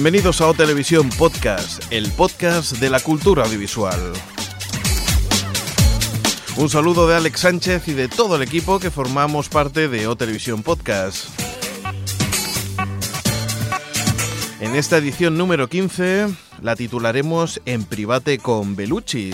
[0.00, 3.98] Bienvenidos a O Televisión Podcast, el podcast de la cultura audiovisual.
[6.56, 10.14] Un saludo de Alex Sánchez y de todo el equipo que formamos parte de O
[10.14, 11.26] Televisión Podcast.
[14.60, 16.28] En esta edición número 15
[16.62, 19.32] la titularemos En private con Belucci.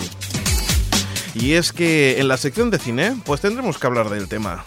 [1.35, 4.63] Y es que en la sección de cine, pues tendremos que hablar del tema.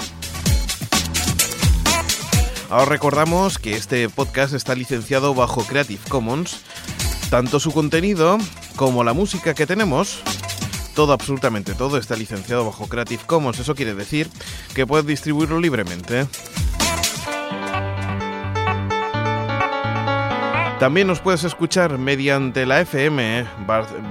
[2.71, 6.65] Ahora recordamos que este podcast está licenciado bajo Creative Commons.
[7.31, 8.37] Tanto su contenido
[8.77, 10.23] como la música que tenemos,
[10.95, 13.59] todo, absolutamente todo, está licenciado bajo Creative Commons.
[13.59, 14.29] Eso quiere decir
[14.75, 16.27] que puedes distribuirlo libremente.
[20.79, 23.47] También nos puedes escuchar mediante la FM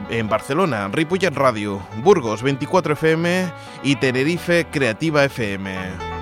[0.09, 6.16] en Barcelona, Ripollet Radio, Burgos 24 FM y Tenerife Creativa FM.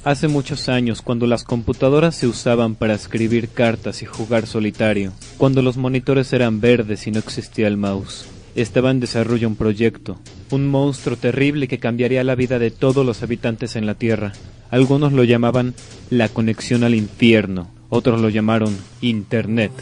[0.05, 5.63] Hace muchos años, cuando las computadoras se usaban para escribir cartas y jugar solitario, cuando
[5.63, 10.21] los monitores eran verdes y no existía el mouse, estaba en desarrollo un proyecto,
[10.51, 14.33] un monstruo terrible que cambiaría la vida de todos los habitantes en la Tierra.
[14.71, 15.73] Algunos lo llamaban
[16.11, 19.73] la conexión al infierno, otros lo llamaron Internet.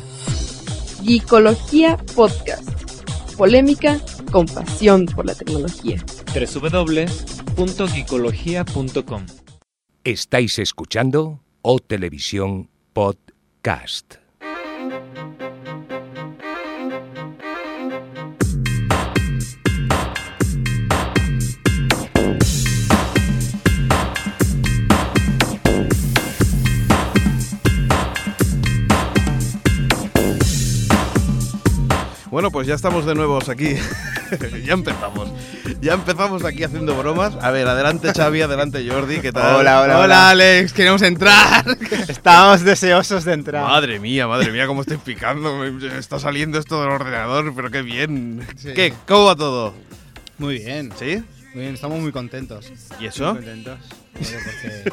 [1.09, 2.69] Geekología Podcast.
[3.39, 3.99] Polémica
[4.31, 5.97] con pasión por la tecnología.
[6.35, 9.27] www.geekología.com
[10.05, 14.17] Estáis escuchando O Televisión Podcast.
[32.39, 33.75] Bueno, pues ya estamos de nuevo aquí.
[34.65, 35.29] ya empezamos.
[35.81, 37.35] Ya empezamos aquí haciendo bromas.
[37.43, 39.57] A ver, adelante Xavi, adelante Jordi, ¿qué tal?
[39.57, 41.65] Hola, hola, hola, Alex, queremos entrar.
[42.09, 43.65] Estamos deseosos de entrar.
[43.65, 45.57] Madre mía, madre mía, cómo estoy picando.
[45.57, 48.47] Me está saliendo esto del ordenador, pero qué bien.
[48.57, 48.73] Sí.
[48.73, 48.95] ¿Qué?
[49.09, 49.75] ¿Cómo va todo?
[50.39, 50.93] Muy bien.
[50.97, 51.21] ¿Sí?
[51.55, 52.73] Muy bien, estamos muy contentos.
[53.01, 53.35] ¿Y eso?
[53.35, 53.81] Muy contentos.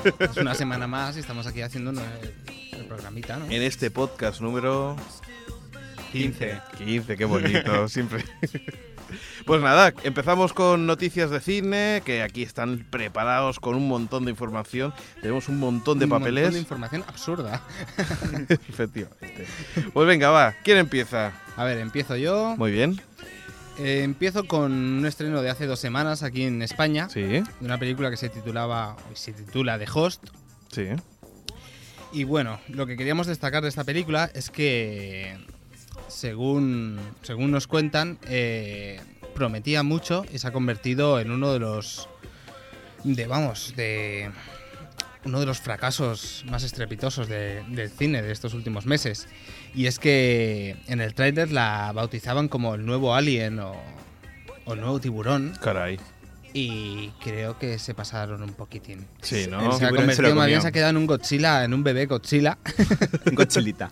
[0.02, 3.46] Porque es una semana más y estamos aquí haciendo el programita, ¿no?
[3.46, 4.96] En este podcast número
[6.20, 6.62] 15.
[6.78, 8.24] 15, qué bonito, siempre.
[9.46, 14.32] Pues nada, empezamos con noticias de cine, que aquí están preparados con un montón de
[14.32, 14.94] información.
[15.22, 16.44] Tenemos un montón de Un papeles.
[16.46, 17.62] montón de información absurda.
[18.70, 19.46] Efectivamente.
[19.94, 21.34] Pues venga, va, ¿quién empieza?
[21.56, 22.56] A ver, empiezo yo.
[22.58, 23.00] Muy bien.
[23.78, 27.10] Eh, empiezo con un estreno de hace dos semanas aquí en España.
[27.10, 30.24] Sí, De una película que se titulaba, se titula The Host.
[30.72, 30.88] sí.
[32.14, 35.38] Y bueno, lo que queríamos destacar de esta película es que,
[36.08, 39.00] según, según nos cuentan, eh,
[39.34, 42.08] prometía mucho y se ha convertido en uno de los,
[43.04, 44.32] de vamos, de
[45.26, 49.28] uno de los fracasos más estrepitosos de- del cine de estos últimos meses.
[49.74, 53.74] Y es que en el tráiler la bautizaban como el nuevo Alien o,
[54.66, 56.00] o el nuevo tiburón Caray.
[56.54, 59.06] y creo que se pasaron un poquitín.
[59.22, 59.78] Sí, ¿no?
[59.78, 62.58] se ha convertido más bien se ha quedado en un Godzilla, en un bebé Godzilla.
[63.34, 63.92] Godzillita.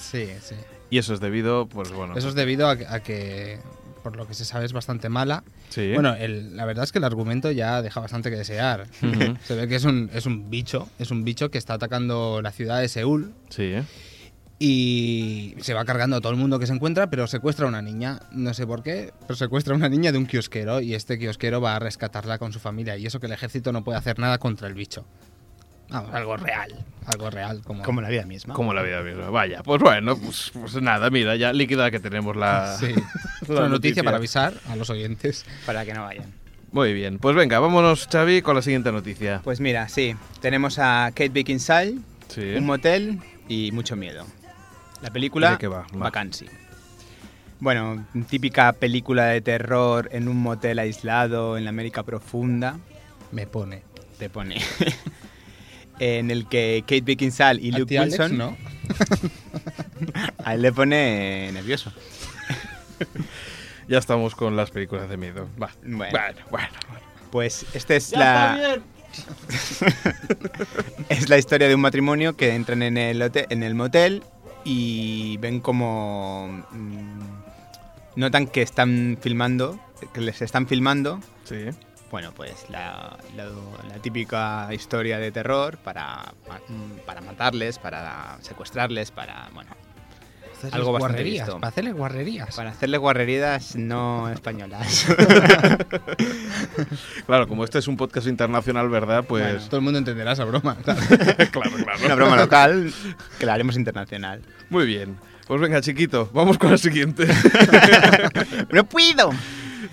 [0.00, 0.54] Sí, sí.
[0.90, 2.16] Y eso es debido, pues bueno.
[2.16, 3.58] Eso es debido a, a que,
[4.02, 5.44] por lo que se sabe, es bastante mala.
[5.68, 5.92] Sí.
[5.92, 8.86] Bueno, el- la verdad es que el argumento ya deja bastante que desear.
[9.02, 9.36] Ujú.
[9.46, 12.50] Se ve que es un, es un bicho, es un bicho que está atacando la
[12.52, 13.84] ciudad de Seúl Sí, ¿eh?
[14.60, 17.80] y se va cargando a todo el mundo que se encuentra, pero secuestra a una
[17.82, 18.20] niña.
[18.32, 21.60] No sé por qué, pero secuestra a una niña de un kiosquero y este kiosquero
[21.60, 22.96] va a rescatarla con su familia.
[22.96, 25.04] Y eso que el ejército no puede hacer nada contra el bicho.
[25.90, 27.62] Vamos, algo real, algo real.
[27.64, 28.54] Como, Como la vida misma.
[28.54, 29.30] Como la vida misma.
[29.30, 32.92] Vaya, pues bueno, pues, pues nada, mira, ya líquida que tenemos la, Sí.
[33.48, 35.44] la Otra noticia para avisar a los oyentes.
[35.66, 36.32] Para que no vayan.
[36.70, 39.40] Muy bien, pues venga, vámonos Xavi con la siguiente noticia.
[39.42, 41.94] Pues mira, sí, tenemos a Kate Beckinsale,
[42.28, 42.42] Sí.
[42.56, 44.26] un motel y mucho miedo.
[45.00, 45.86] La película ¿De qué va?
[45.94, 45.98] Va.
[45.98, 46.46] Vacancy.
[47.60, 52.78] Bueno, típica película de terror en un motel aislado en la América profunda,
[53.32, 53.82] Me pone.
[54.18, 54.60] te pone.
[55.98, 58.56] en el que Kate Beckinsale y ¿A Luke ti, Alex, Wilson no?
[60.44, 61.92] a él le pone nervioso.
[63.88, 65.48] Ya estamos con las películas de miedo.
[65.60, 65.70] Va.
[65.82, 66.12] Bueno.
[66.12, 66.68] Bueno, bueno.
[67.30, 68.78] Pues esta es la
[71.08, 74.22] es la historia de un matrimonio que entran en el hotel, en el motel
[74.64, 77.20] y ven como mm,
[78.16, 79.80] notan que están filmando,
[80.12, 81.20] que les están filmando.
[81.44, 81.70] Sí.
[82.10, 83.50] Bueno, pues la, la-
[83.88, 86.32] la típica historia de terror para,
[87.06, 89.70] para matarles, para secuestrarles, para bueno,
[90.72, 91.60] Algo bastante guarrerías, visto.
[91.60, 92.56] Para hacerle guarrerías.
[92.56, 95.06] para hacerles guarreridas no españolas.
[97.26, 99.24] Claro, como este es un podcast internacional, ¿verdad?
[99.24, 99.66] Pues.
[99.66, 100.76] Todo el mundo entenderá esa broma.
[100.84, 101.00] claro.
[101.50, 102.04] claro, claro.
[102.04, 102.92] Una broma local
[103.38, 104.40] que la haremos internacional.
[104.70, 105.16] Muy bien.
[105.46, 107.26] Pues venga, chiquito, vamos con la siguiente.
[108.70, 109.30] ¡No puedo!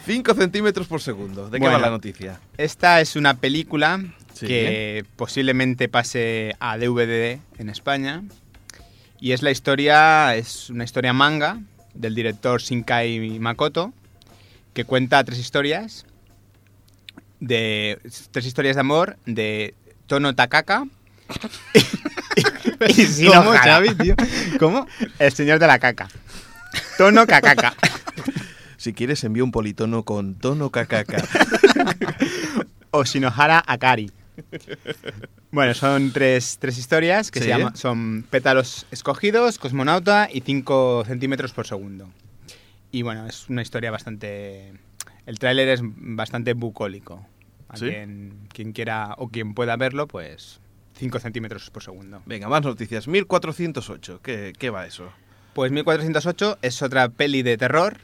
[0.05, 1.49] 5 centímetros por segundo.
[1.49, 1.77] ¿De qué Bueno.
[1.77, 2.39] va la noticia?
[2.57, 4.03] Esta es una película
[4.33, 4.47] Sí.
[4.47, 8.23] que posiblemente pase a DVD en España.
[9.19, 11.59] Y es la historia, es una historia manga
[11.93, 13.93] del director Shinkai Makoto,
[14.73, 16.05] que cuenta tres historias
[17.39, 17.99] de
[18.31, 19.73] tres historias de amor de
[20.07, 20.85] Tono Takaka
[22.87, 23.63] y Shino ¿Cómo, Hara.
[23.63, 24.15] Xavi, tío?
[24.59, 24.85] ¿Cómo?
[25.19, 26.09] El señor de la caca.
[26.97, 27.73] Tono Kakaka.
[28.85, 31.17] Si quieres, envía un politono con tono cacaca.
[32.91, 34.11] o Shinohara Akari.
[35.49, 37.45] Bueno, son tres, tres historias que Sí.
[37.45, 42.11] se llaman, son pétalos escogidos, cosmonauta y 5 centímetros por segundo.
[42.91, 44.73] Y bueno, es una historia bastante...
[45.25, 47.25] El tráiler es bastante bucólico.
[47.69, 47.87] A ¿Sí?
[47.87, 50.59] quien, quien quiera o quien pueda verlo, pues
[50.99, 52.21] 5 centímetros por segundo.
[52.27, 53.07] Venga, más noticias.
[53.07, 54.19] 1408.
[54.21, 55.09] ¿Qué, qué va eso?
[55.55, 57.97] Pues 1408 es otra peli de terror.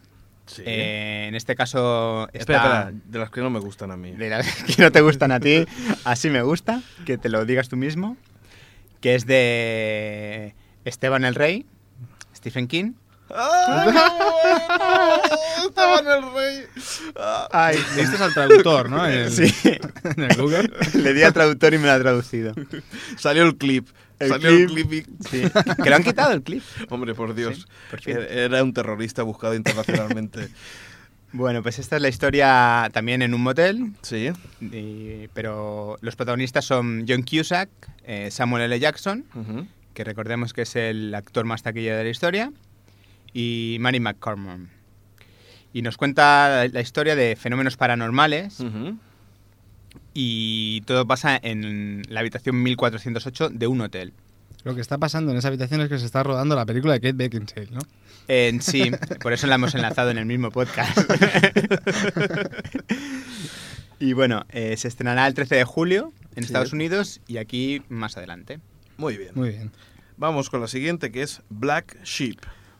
[0.54, 0.64] Sí.
[0.66, 2.40] Eh, en este caso está...
[2.40, 4.12] espera, de las que no me gustan a mí.
[4.12, 5.66] de las que no te gustan a ti,
[6.04, 8.18] así me gusta, que te lo digas tú mismo,
[9.00, 10.54] que es de
[10.84, 11.66] Esteban el Rey,
[12.36, 12.94] Stephen King.
[15.64, 16.66] ¡Estaban el rey!
[17.52, 19.08] Ay, es al traductor, ¿no?
[19.12, 19.54] En el, sí,
[20.04, 20.70] en el Google.
[20.96, 22.54] le di al traductor y me lo ha traducido.
[23.18, 23.88] Salió el clip.
[24.22, 24.60] El Salió clip.
[24.60, 24.94] el clip.
[24.94, 25.44] y- Sí.
[25.84, 26.64] Que lo han quitado el clip.
[26.90, 27.58] Hombre, por Dios.
[27.58, 28.18] Sí, por fin.
[28.30, 30.48] Era un terrorista buscado internacionalmente.
[31.34, 34.32] Bueno, pues esta es la historia también en un motel, sí.
[34.60, 37.70] y- pero los protagonistas son John Cusack,
[38.04, 38.78] eh, Samuel L.
[38.78, 39.24] Jackson,
[39.94, 42.52] que recordemos que es el actor más taquilla de la historia,
[43.32, 44.60] y Mary McCormack.
[45.72, 48.98] Y nos cuenta la- la historia de fenómenos paranormales Ujú.
[50.14, 54.14] Y todo pasa en la habitación 1408 de un hotel.
[54.64, 57.02] Lo que está pasando en esa habitación es que se está rodando la película de
[57.02, 57.80] Kate Beckinsale, ¿no?
[58.28, 58.92] En sí,
[59.22, 60.98] por eso la hemos enlazado en el mismo podcast.
[64.00, 66.48] y bueno, eh, se estrenará el 13 de julio en Sí.
[66.48, 68.60] Estados Unidos y aquí más adelante.
[68.98, 69.32] Muy bien.
[69.36, 69.72] Muy bien.
[70.18, 72.38] Vamos con la siguiente que es Black Sheep.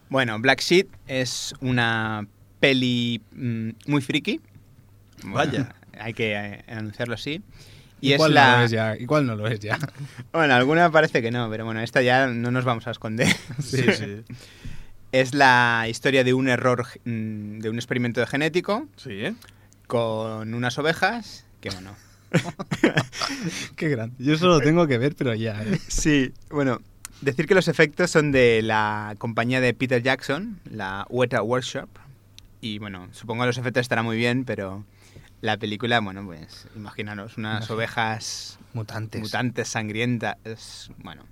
[0.10, 2.28] Bueno, Black Sheep es una
[2.60, 4.40] peli mm, muy friki.
[5.24, 5.76] Bueno, Vaya.
[6.00, 7.42] Hay que eh, anunciarlo así.
[8.02, 8.58] Y, ¿Y, es cuál no la...
[8.58, 8.98] lo es ya?
[8.98, 9.78] ¿Y cuál no lo es ya?
[10.32, 13.28] Bueno, alguna parece que no, pero bueno, esta ya no nos vamos a esconder.
[13.60, 14.24] Sí, sí.
[15.12, 19.34] Es la historia de un error, mm, de un experimento genético Sí, ¿eh?
[19.86, 21.94] con unas ovejas que, bueno...
[23.76, 24.16] Qué grande.
[24.20, 25.62] Yo solo tengo que ver, pero ya.
[25.64, 25.78] ¿eh?
[25.90, 26.80] Sí, bueno,
[27.22, 31.90] decir que los efectos son de la compañía de Peter Jackson, la Weta Workshop.
[32.62, 34.86] Y bueno, supongo que los efectos estarán muy bien, pero
[35.42, 39.22] la película, bueno, pues imaginaros unas ovejas Mutantes.
[39.22, 41.24] mutantes, sangrientas, bueno.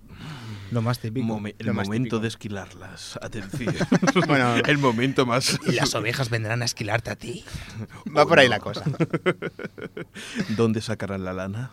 [0.72, 1.42] Lo más típico.
[1.58, 2.20] El lo más momento típico.
[2.22, 3.18] de esquilarlas.
[3.22, 3.76] Atención.
[4.28, 4.56] Bueno.
[4.68, 5.60] el momento más.
[5.68, 7.44] Y las ovejas vendrán a esquilarte a ti.
[8.16, 8.84] Va por ahí la cosa.
[10.50, 11.72] ¿Dónde sacarán la lana?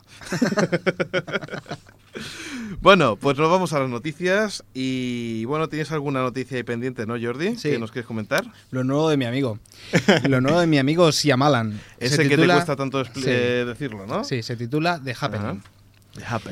[2.80, 4.64] bueno, pues nos vamos a las noticias.
[4.74, 7.56] Y bueno, ¿tienes alguna noticia ahí pendiente, no, Jordi?
[7.56, 7.70] Sí.
[7.70, 8.44] ¿Que nos quieres comentar?
[8.70, 9.58] Lo nuevo de mi amigo.
[10.28, 11.80] Lo nuevo de mi amigo Siamalan.
[11.98, 13.10] Ese Se que te cuesta tanto Sí.
[13.26, 14.24] eh, decirlo, ¿no?
[14.24, 15.62] Sí, se titula The Happening.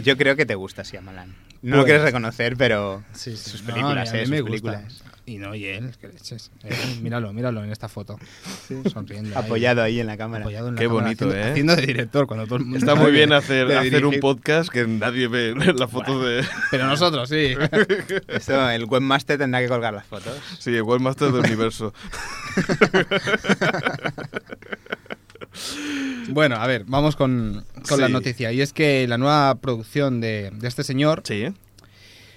[0.02, 1.34] Yo creo que te gusta Shyamalan.
[1.64, 3.50] No lo quieres reconocer, pero Sí, sí.
[3.50, 4.70] sus No, películas, a mí eh, me sus gusta.
[4.72, 5.02] películas.
[5.26, 6.50] Y no, y él, que leches.
[6.64, 8.18] Eh, míralo, míralo en esta foto.
[8.92, 9.38] Sonriendo.
[9.38, 10.42] Apoyado ahí en la cámara.
[10.44, 11.50] apoyado en la Qué cámara, bonito, haciendo, ¿eh?
[11.50, 14.86] Haciendo de director cuando todo el mundo Está muy bien hacer, hacer un podcast que
[14.86, 16.44] nadie ve la foto de...
[16.70, 17.54] Pero nosotros, sí.
[18.28, 20.36] Esto, el webmaster tendrá que colgar las fotos.
[20.58, 21.94] Sí, el Webmaster del universo.
[26.28, 28.50] Bueno, a ver, vamos con, con la noticia.
[28.52, 31.46] Y es que la nueva producción de, de este señor, Sí.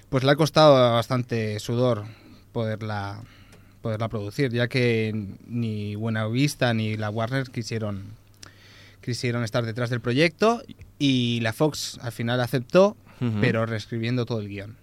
[0.09, 2.03] pues le ha costado bastante sudor
[2.51, 3.21] poderla,
[3.81, 5.13] poderla producir, ya que
[5.47, 8.03] ni Buenavista ni la Warner quisieron,
[9.01, 10.61] quisieron estar detrás del proyecto
[10.99, 12.97] y la Fox al final aceptó,
[13.41, 14.75] pero reescribiendo todo el guion.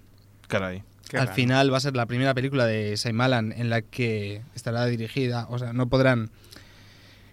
[0.48, 0.82] Caray.
[1.08, 1.36] Qué al raro.
[1.36, 5.58] final va a ser la primera película de Shyamalan en la que estará dirigida, o
[5.58, 6.30] sea, no podrán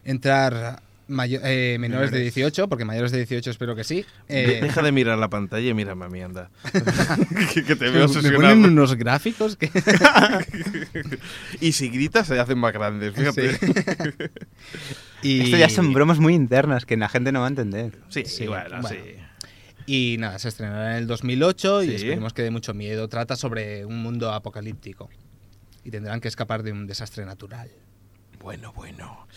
[0.04, 0.82] entrar
[1.12, 2.34] eh, menores de Menores.
[2.36, 4.06] 18, porque mayores de 18 espero que sí.
[4.28, 6.50] Eh, Deja de mirar la pantalla y mírame a mí, anda.
[7.54, 8.68] que, que te me veo ponen obsesionado.
[8.68, 9.70] unos gráficos que...
[11.62, 13.54] Y si gritas se hacen más grandes, fíjate.
[13.54, 13.66] Sí.
[15.22, 18.00] y, Esto ya son bromas muy internas que la gente no va a entender.
[18.10, 18.90] Sí, Sí, bueno, bueno.
[18.90, 18.98] sí.
[19.88, 21.96] Y nada, se estrenará en el 2008 y Sí.
[21.96, 23.08] esperemos que dé mucho miedo.
[23.10, 25.10] Trata sobre un mundo apocalíptico.
[25.84, 27.70] Y tendrán que escapar de un desastre natural.
[28.40, 29.28] Bueno, bueno.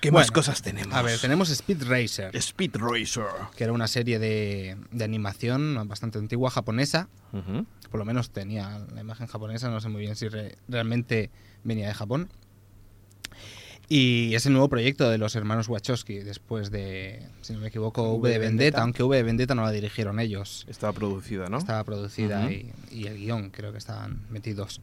[0.00, 0.94] ¿Qué Bueno, más cosas tenemos?
[0.94, 2.34] A ver, tenemos Speed Racer.
[2.36, 3.24] Speed Racer.
[3.56, 7.08] que era una serie de, de animación bastante antigua japonesa.
[7.90, 11.30] Por lo menos tenía la imagen japonesa, no sé muy bien si re- realmente
[11.64, 12.28] venía de Japón.
[13.90, 18.12] Y es el nuevo proyecto de los hermanos Wachowski, después de, si no me equivoco,
[18.16, 20.66] V de Vendetta, aunque V de Vendetta no la dirigieron ellos.
[20.68, 21.56] Estaba producida, ¿no?
[21.56, 24.82] Estaba producida y el guion creo que estaban metidos.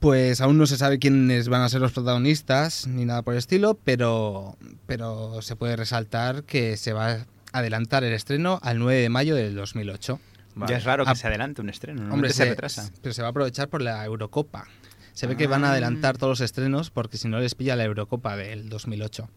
[0.00, 3.38] Pues aún no se sabe quiénes van a ser los protagonistas ni nada por el
[3.38, 8.98] estilo, pero, pero se puede resaltar que se va a adelantar el estreno al 9
[9.02, 10.18] de mayo del 2008.
[10.54, 10.70] Vale.
[10.72, 12.14] Ya es raro que Ah, se adelante un estreno, ¿no?
[12.14, 12.90] Hombre, se retrasa.
[13.02, 14.66] pero se va a aprovechar por la Eurocopa.
[15.12, 15.72] Se ve que van a Ah.
[15.72, 19.28] adelantar todos los estrenos porque si no les pilla la Eurocopa del 2008.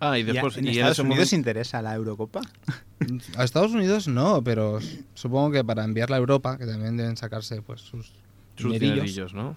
[0.00, 0.56] Ah, y después...
[0.56, 2.40] ¿En y en Estados Unidos momento- interesa la Eurocopa?
[3.36, 4.78] A Estados Unidos no, pero
[5.14, 8.12] supongo que para enviarla a Europa, que también deben sacarse pues sus,
[8.56, 9.56] Sus dinerillos, ¿no?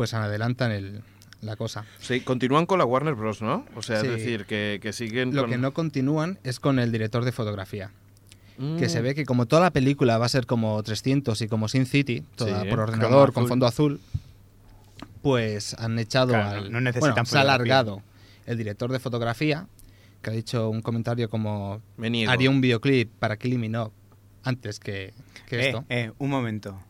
[0.00, 1.02] Pues adelantan el,
[1.42, 1.84] la cosa.
[1.98, 3.66] Sí, continúan con la Warner Bros., ¿no?
[3.76, 4.06] O sea, Sí.
[4.06, 7.32] es decir, que, que siguen Lo con- que no continúan es con el director de
[7.32, 7.90] fotografía,
[8.56, 8.88] que Mm.
[8.88, 11.84] se ve que como toda la película va a ser como 300 y como Sin
[11.84, 14.00] City, toda Sí, por ordenador con fondo azul,
[15.20, 16.72] pues han echado Claro, al...
[16.72, 18.02] no necesitan bueno, se ha alargado
[18.46, 19.66] el director de fotografía,
[20.22, 21.82] que ha dicho un comentario como
[22.26, 23.92] haría un videoclip para Kylie Minogue
[24.44, 25.12] antes que,
[25.46, 25.84] que Eh, esto.
[25.90, 26.80] eh, un momento.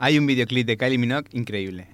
[0.00, 1.88] Hay un videoclip de Kylie Minogue increíble,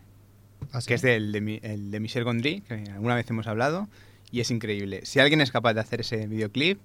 [0.86, 3.88] Que es del de, el de Michel Gondry, que alguna vez hemos hablado,
[4.30, 5.00] y es increíble.
[5.04, 6.80] Si alguien es capaz de hacer ese videoclip,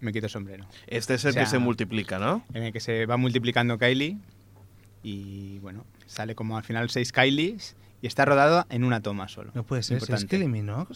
[0.00, 0.66] me quito el sombrero.
[0.86, 2.44] Este es el O sea, que se multiplica, ¿no?
[2.54, 4.16] En el que se va multiplicando Kylie
[5.02, 9.50] y bueno, sale como al final seis Kylies y está rodado en una toma solo.
[9.54, 10.28] No puede ser, ¿es Importante.
[10.28, 10.94] Kylie Minogue?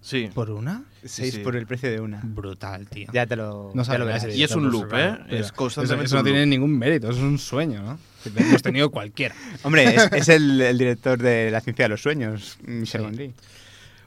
[0.00, 0.30] Sí.
[0.32, 0.84] ¿Por una?
[1.04, 1.40] Seis sí.
[1.40, 2.20] por el precio de una.
[2.22, 3.08] Brutal, tío.
[3.12, 4.26] Ya te lo, No ya lo verás.
[4.34, 5.18] Y es un loop, ¿eh?
[5.28, 6.48] Es Eso, constantemente eso no un tiene loop.
[6.50, 7.98] ningún mérito, eso es un sueño, ¿no?
[8.22, 9.34] Que lo hemos tenido cualquiera.
[9.64, 13.34] Hombre, es, es el, el director de La ciencia de los sueños, Michel Sí.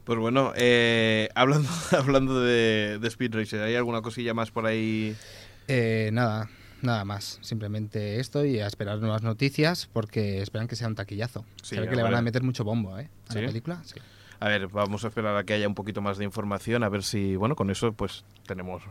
[0.05, 5.15] Pues bueno, eh, hablando, hablando de, de Speed Racer, ¿hay alguna cosilla más por ahí?
[5.67, 6.50] Eh, nada,
[6.81, 7.38] nada más.
[7.41, 11.45] Simplemente esto y a esperar nuevas noticias porque esperan que sea un taquillazo.
[11.62, 13.10] Sí, Se ve que le van a meter mucho bombo, ¿eh?
[13.29, 13.41] A ¿Sí?
[13.41, 13.81] la película.
[13.86, 13.95] Sí.
[14.41, 17.03] A ver, vamos a esperar a que haya un poquito más de información, a ver
[17.03, 18.81] si, bueno, con eso pues tenemos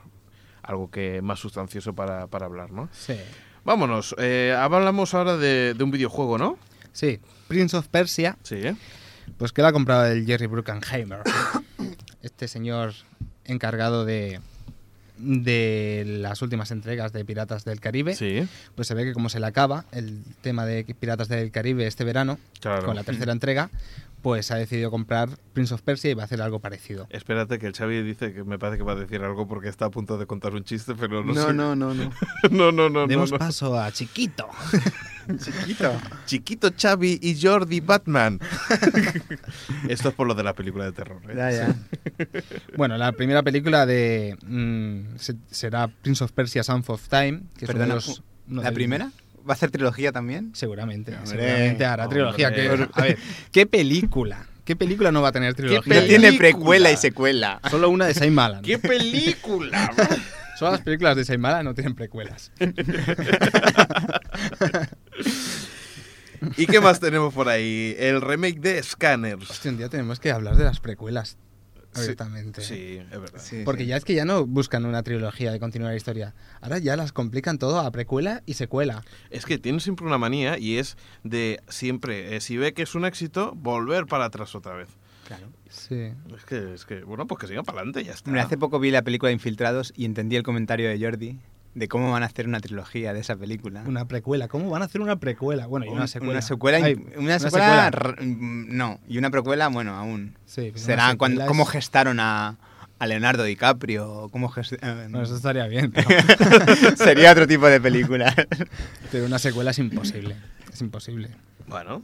[0.63, 2.89] algo que más sustancioso para, para hablar, ¿no?
[2.93, 3.17] Sí.
[3.65, 6.57] Vámonos, eh, hablamos ahora de, de un videojuego, ¿no?
[6.93, 8.77] Sí, Prince of Persia, Sí, ¿eh?
[9.39, 11.23] pues que lo ha comprado el Jerry Bruckheimer.
[12.23, 12.93] este señor
[13.45, 14.41] encargado de
[15.23, 19.39] de las últimas entregas de Piratas del Caribe, Sí, pues se ve que como se
[19.39, 22.87] le acaba el tema de Piratas del Caribe este verano, claro.
[22.87, 23.69] con la tercera entrega,
[24.23, 27.07] pues ha decidido comprar Prince of Persia y va a hacer algo parecido.
[27.11, 29.87] Espérate que el Xavi dice que me parece que va a decir algo porque está
[29.87, 31.53] a punto de contar un chiste, pero no, No, sé.
[31.55, 32.05] no, no, no.
[32.05, 32.11] no,
[32.51, 33.39] no, no, no, Demos no.
[33.39, 34.49] paso a Chiquito.
[35.39, 35.93] Chiquito.
[36.27, 38.41] Chiquito Xavi y Jordi Batman.
[39.89, 41.21] Esto es por lo de la película de terror.
[41.29, 41.35] ¿eh?
[41.37, 41.77] Ya, ya.
[42.77, 47.65] Bueno, la primera película de mm, se- será Prince of Persia: Sands of Time, que
[47.65, 49.13] es uno de Perdona, los- uno ¿La de- primera?
[49.49, 50.51] ¿Va a hacer trilogía también?
[50.55, 52.19] Seguramente, Hombre, seguramente hará hombre.
[52.19, 52.53] trilogía.
[52.53, 53.19] que- a ver,
[53.53, 54.47] ¿qué película?
[54.65, 55.81] ¿Qué película no va a tener trilogía?
[55.83, 56.07] película?
[56.07, 57.61] Tiene precuela y secuela.
[57.71, 58.63] Solo una de Shyamalan.
[58.63, 59.91] ¡Qué película!
[60.59, 62.53] Solo las películas de Shyamalan no tienen precuelas.
[66.57, 67.95] ¿Y qué más tenemos por ahí?
[67.99, 69.51] El remake de Scanners.
[69.51, 71.37] Hostia, un día tenemos que hablar de las precuelas
[71.95, 72.63] abiertamente.
[72.63, 73.43] Sí, es verdad.
[73.65, 76.35] Porque ya es que ya no buscan una trilogía de continuar la historia.
[76.61, 79.03] Ahora ya las complican todo a precuela y secuela.
[79.31, 82.95] Es que tiene siempre una manía y es de siempre, eh, si ve que es
[82.95, 84.89] un éxito, volver para atrás otra vez.
[85.27, 85.49] Claro.
[85.69, 86.13] Sí.
[86.37, 88.33] Es que, es que bueno, pues que siga para adelante, ya está.
[88.43, 91.39] Hace poco vi la película Infiltrados y entendí el comentario de Jordi
[91.75, 93.85] de cómo van a hacer una trilogía de esa película.
[93.87, 94.49] Una precuela.
[94.49, 95.67] ¿Cómo van a hacer una precuela?
[95.67, 96.33] Bueno, y una Un- secuela.
[96.33, 98.15] Una secuela, Ay, una secuela, secuela.
[98.17, 100.35] r- mm, no, y una precuela, bueno, aún.
[100.47, 102.57] Sí, Será cuando, cómo es- gestaron a,
[102.99, 106.09] a Leonardo DiCaprio, cómo gest- eh, Bueno, eso estaría bien, pero,
[106.97, 108.35] sería otro tipo de película.
[109.13, 110.37] pero una secuela es imposible.
[110.73, 111.31] Es imposible.
[111.69, 112.03] Bueno,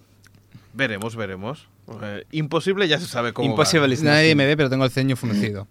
[0.74, 1.68] veremos, veremos.
[2.02, 3.48] Eh, imposible ya se sabe cómo.
[3.50, 5.66] Imposible is Nadie me ve, pero tengo el ceño fruncido.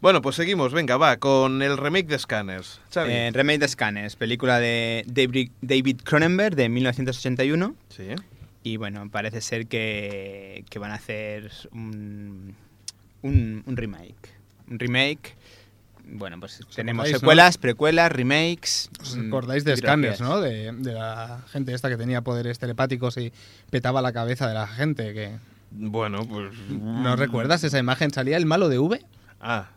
[0.00, 2.80] Bueno, pues seguimos, venga, va, con el remake de Scanners.
[2.92, 3.12] Xavi.
[3.12, 7.74] Eh, Remake de Scanners, película de David, David Cronenberg de 1981.
[7.90, 8.08] Sí.
[8.62, 12.54] Y bueno, parece ser que, que van a hacer un,
[13.20, 14.30] un, un remake.
[14.70, 15.36] Un remake.
[16.12, 17.18] Bueno, pues tenemos acordáis, no?
[17.20, 18.90] secuelas, precuelas, remakes.
[19.02, 19.76] ¿Os mm, acordáis de.
[19.76, 20.40] Scanners, no?
[20.40, 23.32] De, de la gente esta que tenía poderes telepáticos y
[23.68, 25.12] petaba la cabeza de la gente.
[25.12, 25.36] que
[25.70, 26.54] Bueno, pues...
[26.70, 28.10] ¿No recuerdas esa imagen?
[28.10, 29.04] ¿Salía el malo de V?
[29.40, 29.68] Ah,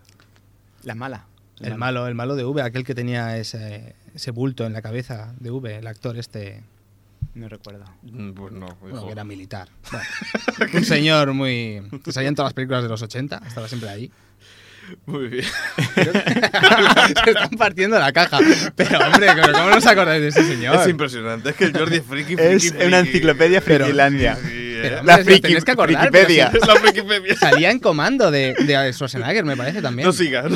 [0.83, 1.25] La mala.
[1.61, 5.33] El malo, el malo de V, aquel que tenía ese, ese bulto en la cabeza
[5.39, 6.61] de V, el actor este,
[7.35, 7.85] No recuerdo.
[8.01, 8.75] mm, pues no.
[8.81, 9.69] bueno, que era militar.
[10.57, 11.81] Bueno, un señor muy...
[12.03, 14.11] que salía en todas las películas de los 80, estaba siempre ahí.
[15.05, 15.45] Muy bien.
[15.95, 18.39] Se están partiendo la caja.
[18.75, 20.75] Pero hombre, ¿cómo no os acordáis de ese señor?
[20.75, 22.85] Es impresionante, es que el Jordi es friki, friki, Es friki.
[22.87, 24.35] una enciclopedia Pero- frikilandia.
[24.35, 26.27] Sí, sí, Pero, hombre, La friki- que acordar, pero
[26.67, 27.35] la frikipedia.
[27.37, 30.05] Salía en comando de, de Schwarzenegger, me parece también.
[30.05, 30.45] No sigas.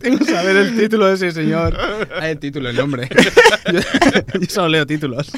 [0.00, 1.76] Tengo que saber el título de ese señor.
[2.14, 3.08] Ah, el título, el nombre.
[3.72, 3.80] Yo,
[4.40, 5.30] yo solo leo títulos.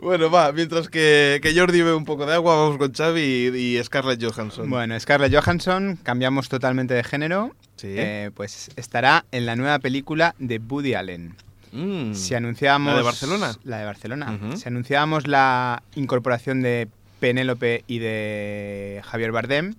[0.00, 3.78] Bueno, va, mientras que, que Jordi bebe un poco de agua, vamos con Xavi y,
[3.78, 4.68] y Scarlett Johansson.
[4.68, 7.54] Bueno, Scarlett Johansson, cambiamos totalmente de género.
[7.76, 7.88] Sí.
[7.96, 11.34] eh, pues estará en la nueva película de Woody Allen.
[11.72, 12.14] Mm.
[12.14, 12.92] Si anunciábamos...
[12.92, 13.56] ¿La de Barcelona?
[13.64, 14.38] La de Barcelona.
[14.56, 16.88] Si anunciábamos la incorporación de
[17.20, 19.74] Penélope y de Javier Bardem,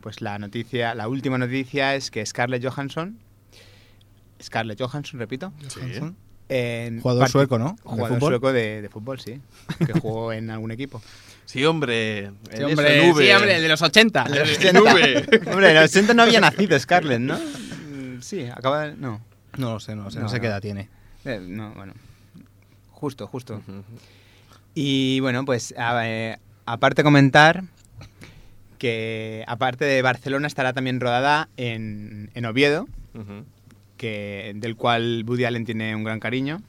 [0.00, 3.18] pues la noticia, la última noticia es que Scarlett Johansson,
[4.42, 5.52] Scarlett Johansson, repito,
[6.48, 7.76] en Jugador sueco, ¿no?
[7.76, 8.32] ¿De Jugador fútbol?
[8.32, 9.40] sueco de, de fútbol, sí,
[9.84, 11.00] que jugó en algún equipo.
[11.46, 12.30] Sí, hombre.
[12.54, 14.26] Sí, hombre, sí, el de los 80.
[14.60, 15.26] En nube.
[15.50, 17.38] Hombre, en los 80 no había nacido Scarlett, ¿no?
[18.20, 18.96] Sí, acaba de...
[18.96, 19.20] No,
[19.58, 20.88] No lo sé, no lo sé, no, No, sé qué edad tiene.
[21.24, 21.94] Eh, no, bueno.
[22.90, 23.60] Justo, justo.
[24.74, 27.64] Y bueno, pues a- eh, aparte comentar
[28.78, 32.86] que aparte de Barcelona estará también rodada en, en Oviedo,
[33.96, 36.60] que, del cual Woody Allen tiene un gran cariño.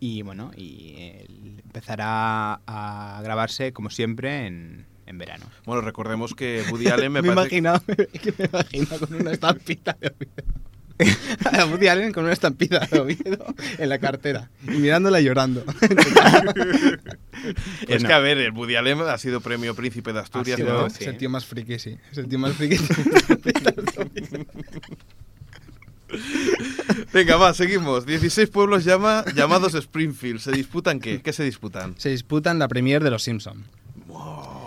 [0.00, 1.26] Y bueno, y eh,
[1.64, 5.46] empezará a grabarse como siempre en, en verano.
[5.64, 7.56] Bueno, recordemos que Woody Allen me, Me, parece.
[8.20, 10.54] que me imagino con una estampita de Oviedo.
[11.52, 15.64] A Woody Allen con una de Oviedo en la cartera y mirándola y llorando.
[17.88, 18.08] Es no.
[18.08, 20.90] que, a ver, el Woody Allen ha sido premio Príncipe de Asturias, sido- ¿no?
[20.90, 20.98] sí.
[21.00, 21.98] Es el tío más friki, sí.
[22.12, 22.76] Es el tío más friki.
[27.12, 28.06] Venga, va, seguimos.
[28.06, 30.40] 16 pueblos llama, llamados Springfield.
[30.40, 31.20] ¿Se disputan qué?
[31.22, 31.94] ¿Qué se disputan?
[31.98, 33.64] Se disputan la premier de los Simpson.
[34.08, 34.61] Oh.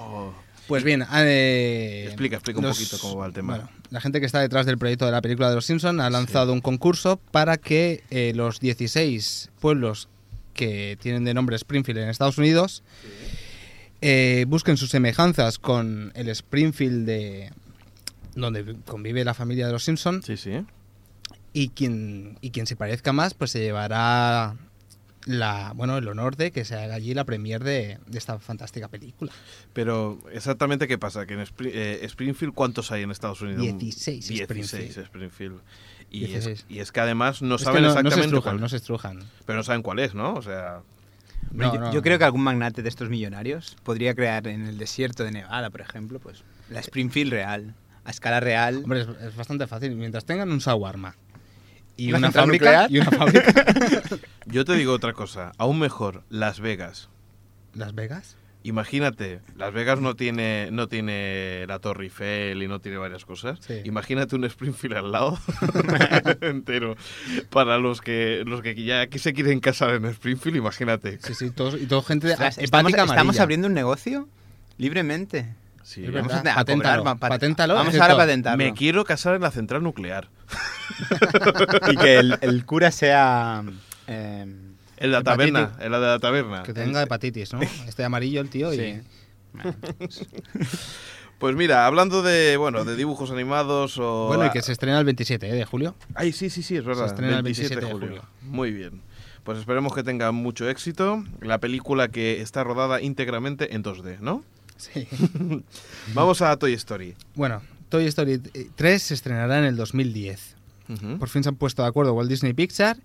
[0.68, 3.56] Pues bien, eh, Explica, explica un poquito cómo va el tema.
[3.56, 6.10] Bueno, la gente que está detrás del proyecto de la película de los Simpson ha
[6.10, 10.10] lanzado un concurso para que eh, los 16 pueblos
[10.54, 12.82] que tienen de nombre Springfield en Estados Unidos
[14.02, 17.52] eh, busquen sus semejanzas con el Springfield de
[18.36, 20.66] donde convive la familia de los Simpson Sí, sí.
[21.54, 24.56] y quien y quien se parezca más pues se llevará
[25.26, 28.88] la bueno el honor de que se haga allí la premier de, de esta fantástica
[28.88, 29.32] película.
[29.74, 31.26] Pero, ¿exactamente qué pasa?
[31.26, 33.62] Que en eh, Springfield, ¿cuántos hay en Estados Unidos?
[33.62, 35.06] 16 16 Springfield.
[35.06, 35.62] Springfield.
[36.12, 36.60] Y, 16.
[36.60, 38.62] Es, y es que además no saben no, no se exactamente estrujan, cuál.
[38.62, 39.20] no se estrujan.
[39.46, 40.34] Pero no saben cuál es, ¿no?
[40.36, 40.82] O sea...
[41.52, 42.02] No, yo, no, yo no.
[42.02, 45.82] creo que algún magnate de estos millonarios podría crear en el desierto de Nevada, por
[45.82, 48.78] ejemplo, pues la Springfield real, a escala real.
[48.78, 49.96] Hombre, es, es bastante fácil.
[49.96, 51.16] Mientras tengan un shawarma
[51.98, 53.54] y ¿Una fábrica y una fábrica.
[54.46, 55.52] Yo te digo otra cosa.
[55.58, 57.10] Aún mejor, Las Vegas.
[57.74, 58.38] Las Vegas.
[58.64, 63.60] Imagínate, Las Vegas no tiene, no tiene la Torre Eiffel y no tiene varias cosas.
[63.62, 63.82] Sí.
[63.84, 65.38] Imagínate un Springfield al lado
[66.42, 66.96] entero.
[67.52, 71.20] Para los que los que ya aquí se quieren casar en Springfield, imagínate.
[71.22, 74.28] Sí, sí, todos, y todo gente estamos, abriendo un negocio
[74.80, 75.54] libremente.
[75.84, 76.08] Sí.
[76.08, 78.58] Vamos a, a Paténtalo, Vamos ahora a patentarlo.
[78.58, 80.28] Me quiero casar en la central nuclear.
[81.92, 83.64] y que el, el cura sea...
[84.08, 84.46] eh,
[84.98, 85.54] En la Hepatitis.
[85.54, 86.64] taberna, en la de la taberna.
[86.64, 87.62] Que tenga hepatitis, ¿no?
[87.88, 88.78] Este amarillo el tío y...
[88.78, 89.02] sí.
[89.54, 89.76] Bueno,
[91.38, 95.04] Pues mira, hablando de bueno, de dibujos animados o Bueno, y que se estrena el
[95.06, 95.54] 27 ¿eh?
[95.54, 95.94] de julio.
[96.16, 97.08] Ay, sí, sí, sí, es verdad.
[97.08, 98.24] estrena el 27 de julio.
[98.42, 99.02] Muy bien.
[99.44, 101.24] Pues esperemos que tenga mucho éxito.
[101.42, 104.44] La película que está rodada íntegramente en 2D, ¿no?
[104.78, 105.08] Sí.
[106.14, 107.16] Vamos a Toy Story.
[107.36, 107.62] Bueno,
[107.96, 108.40] Toy Story
[108.76, 110.56] 3 se estrenará en el 2010.
[110.90, 111.18] Ujú.
[111.18, 112.98] Por fin se han puesto de acuerdo Walt Disney Pixar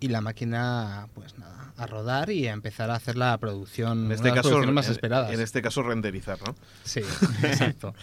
[0.00, 4.12] y la máquina, pues nada, a rodar y a empezar a hacer la producción, En
[4.12, 5.32] este caso, más en- esperadas.
[5.32, 6.54] En este caso, renderizar, ¿no?
[6.84, 7.00] Sí,
[7.42, 7.94] exacto.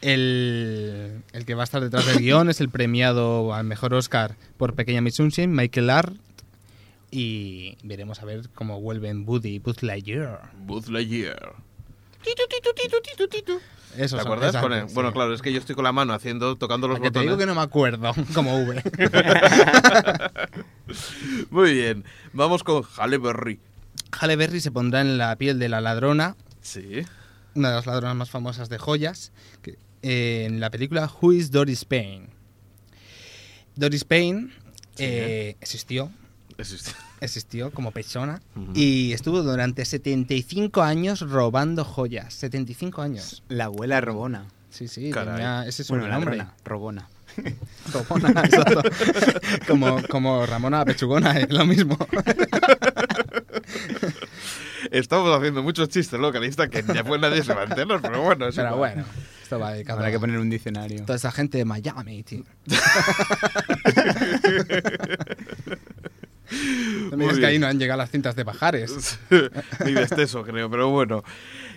[0.00, 4.36] El, el que va a estar detrás del guion es el premiado al mejor Oscar
[4.56, 6.14] por Pequeña Miss Sunshine, Michael Art.
[7.10, 10.50] Y veremos a ver cómo vuelven Woody y Buzz Lightyear.
[10.66, 11.54] Buzz Lightyear.
[13.96, 14.48] Eso ¿Te acuerdas?
[14.48, 14.94] exacto, Con el- sí.
[14.94, 17.26] Bueno, claro, es que yo estoy con la mano haciendo, tocando los que te botones.
[17.28, 18.82] digo que no me acuerdo, como V.
[21.50, 22.04] Muy bien.
[22.32, 23.60] Vamos con Halle Berry.
[24.20, 27.02] Halle Berry se pondrá en la piel de la ladrona, Sí.
[27.54, 31.50] una de las ladronas más famosas de joyas, que- eh, en la película Who is
[31.50, 32.28] Doris Payne.
[33.74, 34.48] Doris Payne
[34.94, 35.04] Sí.
[35.04, 36.10] eh, existió,
[36.58, 36.90] Existe.
[37.20, 38.40] existió como persona
[38.74, 42.34] y estuvo durante 75 años robando joyas.
[42.34, 43.44] 75 años.
[43.48, 44.46] La abuela Robona.
[44.70, 46.36] Sí, sí, tenía ese Bueno, sobrenombre.
[46.36, 47.08] ladrona, Robona.
[47.92, 48.82] Robona, exacto.
[49.68, 51.96] como, como Ramona la Pechugona, es lo mismo.
[54.90, 58.56] Estamos haciendo muchos chistes localistas que después nadie se va a enterar, pero bueno, es
[58.56, 58.94] Pero igual.
[58.94, 59.04] bueno,
[59.42, 61.02] esto va dedicado Habrá a que poner un diccionario.
[61.04, 62.44] toda esa gente de Miami, tío.
[67.10, 69.18] No digas que ahí no han llegado las cintas de Pajares.
[69.84, 71.22] Ni de exceso, creo, pero bueno.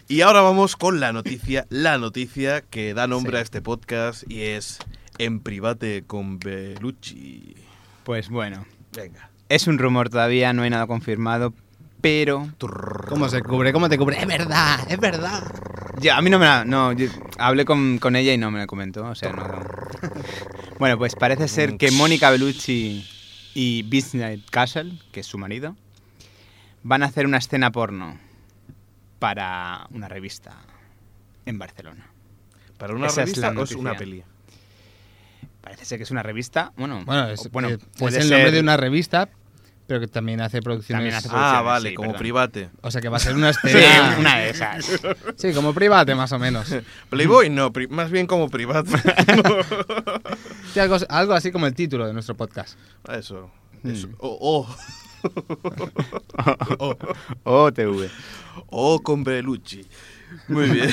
[0.07, 3.37] Y ahora vamos con la noticia, la noticia que da nombre Sí.
[3.37, 4.79] a este podcast y es
[5.17, 7.55] En private con Belucci.
[8.03, 9.29] Pues bueno, Venga.
[9.49, 11.53] es un rumor todavía, no hay nada confirmado,
[12.01, 12.49] pero
[13.07, 13.71] ¿Cómo se cubre?
[13.71, 14.19] ¿Cómo te cubre?
[14.19, 15.43] Es verdad, es verdad.
[15.99, 16.65] Ya, a mí no me la...
[16.65, 17.07] No, yo
[17.37, 19.43] hablé con, con ella y no me la comentó, o sea, no...
[20.79, 23.07] Bueno, pues parece ser que Mónica Bellucci
[23.53, 25.75] y Business Castle, que es su marido,
[26.83, 28.17] van a hacer una escena porno
[29.19, 30.57] para una revista
[31.45, 32.07] en Barcelona.
[32.77, 34.23] ¿Para una Esa es revista la o es una peli?
[35.61, 38.53] Parece ser que es una revista, bueno, Bueno, es, bueno puede es el nombre ser-
[38.55, 39.29] de una revista,
[39.87, 40.97] pero que también hace producciones.
[40.99, 42.19] También hace Ah, producciones, vale, sí, como perdón.
[42.19, 42.69] private.
[42.81, 44.15] O sea que va a ser una Sí, escena.
[44.19, 45.01] una de esas.
[45.35, 46.73] Sí, como private, más o menos.
[47.09, 48.91] Playboy no, pri- más bien como private.
[50.73, 52.77] Sí, algo, algo así como el título de nuestro podcast.
[53.09, 53.51] Eso.
[53.83, 53.89] Mm.
[53.89, 54.07] eso.
[54.19, 54.65] Oh,
[56.79, 56.95] oh.
[57.43, 58.09] OTV.
[58.67, 59.85] O con Belucci.
[60.47, 60.89] Muy bien.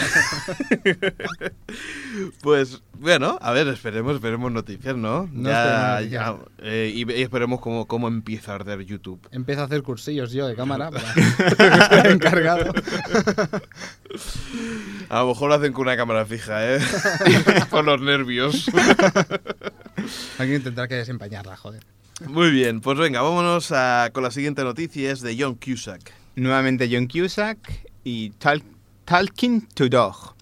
[2.42, 5.28] Pues bueno, a ver, esperemos, esperemos noticias, ¿no?
[5.32, 6.10] No ya, esperemos
[6.58, 9.20] ya, eh, y, y esperemos cómo, cómo empieza a arder YouTube.
[9.30, 10.90] Empiezo a hacer cursillos yo de cámara
[11.56, 12.72] para estar encargado.
[15.08, 16.80] A lo mejor lo hacen con una cámara fija, ¿eh?
[17.70, 18.70] Por los nervios.
[20.38, 21.82] Alguien tendrá que desempañarla, joder.
[22.26, 26.12] Muy bien, pues venga, vámonos a- con la siguiente noticia, es de John Cusack.
[26.36, 27.58] Nuevamente John Cusack
[28.04, 28.62] y Tal-
[29.04, 30.34] Talking to Dog.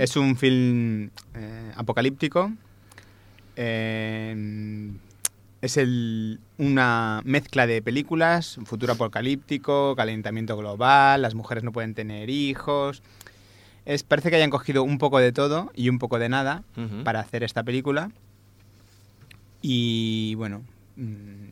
[0.00, 2.52] Es un film eh, apocalíptico.
[3.56, 4.90] Eh,
[5.60, 12.30] es el- una mezcla de películas, futuro apocalíptico, calentamiento global, las mujeres no pueden tener
[12.30, 13.02] hijos.
[13.84, 16.62] Es, parece que hayan cogido un poco de todo y un poco de nada
[17.04, 18.10] para hacer esta película.
[19.60, 20.62] Y bueno,
[20.96, 21.47] mm,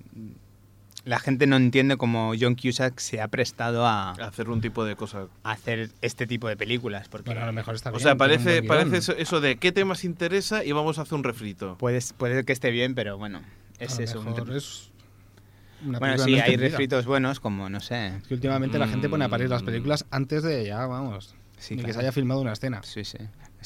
[1.07, 4.85] la gente no entiende cómo John Cusack se ha prestado a, a Hacer un tipo
[4.85, 5.29] de cosa.
[5.45, 7.09] hacer este tipo de películas.
[7.09, 8.03] Porque Bueno, a lo mejor está O bien.
[8.03, 11.15] sea, tiene un parece, parece eso, eso de qué temas interesa y vamos a hacer
[11.15, 11.77] un refrito.
[11.79, 14.21] puede, puede que esté bien, pero bueno, A es lo eso.
[14.21, 14.91] un es
[15.85, 18.09] una Bueno, sí, no hay refritos buenos, como no sé.
[18.17, 19.67] Es que últimamente la gente pone a parir las Mm.
[19.67, 22.83] películas antes de ya, vamos, Sí, ni que se haya filmado una escena.
[22.83, 23.17] Sí, sí.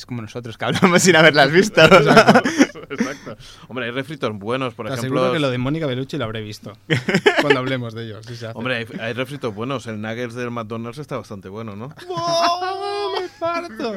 [0.01, 1.83] Es como nosotros que hablamos sin haberlas visto.
[2.91, 3.37] Exacto.
[3.69, 5.19] Hombre, hay refritos buenos, por Te ejemplo.
[5.21, 6.73] aseguro que lo de Mónica Bellucci lo habré visto
[7.43, 8.27] cuando hablemos de ellos.
[8.27, 8.47] hace.
[8.55, 9.87] Hombre, hay, hay refritos buenos.
[9.87, 11.95] El Nuggets del McDonald's está bastante bueno, ¿no?
[12.09, 13.93] ¡Oh, me parto!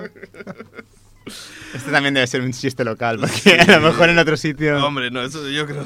[1.74, 4.86] Este también debe ser un chiste local, porque a lo mejor en otro sitio.
[4.86, 5.86] Hombre, no, eso yo creo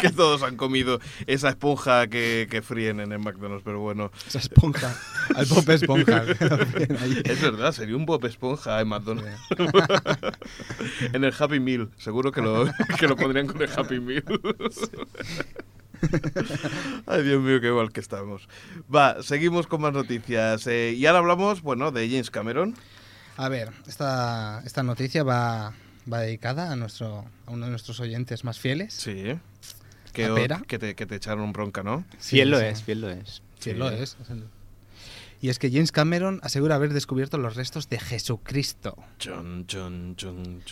[0.00, 4.10] que todos han comido esa esponja que, que fríen en el McDonald's, pero bueno.
[4.26, 4.96] Esa esponja,
[5.34, 6.24] al pop esponja.
[7.24, 9.30] Es verdad, sería un Bob Esponja en McDonald's.
[11.12, 11.90] en el Happy Meal.
[11.98, 12.66] Seguro que lo,
[12.98, 14.24] que lo pondrían con el Happy Meal.
[17.06, 18.48] Ay, Dios mío, qué igual que estamos.
[18.94, 20.66] Va, seguimos con más noticias.
[20.66, 22.74] Eh, y ahora hablamos, bueno, de James Cameron.
[23.42, 25.72] A ver, esta, esta noticia va,
[26.12, 28.92] va dedicada a, nuestro, a uno de nuestros oyentes más fieles.
[28.92, 29.34] Sí.
[30.12, 32.04] Que, ¿La o- que, te, que te echaron bronca, ¿no?
[32.18, 32.66] Fiel lo sí.
[32.66, 33.42] es, fiel lo es.
[33.58, 33.72] Sí.
[33.72, 34.16] lo es.
[35.42, 38.94] Y es que James Cameron asegura haber descubierto los restos de Jesucristo.
[39.18, 40.62] Chun, chun, chun.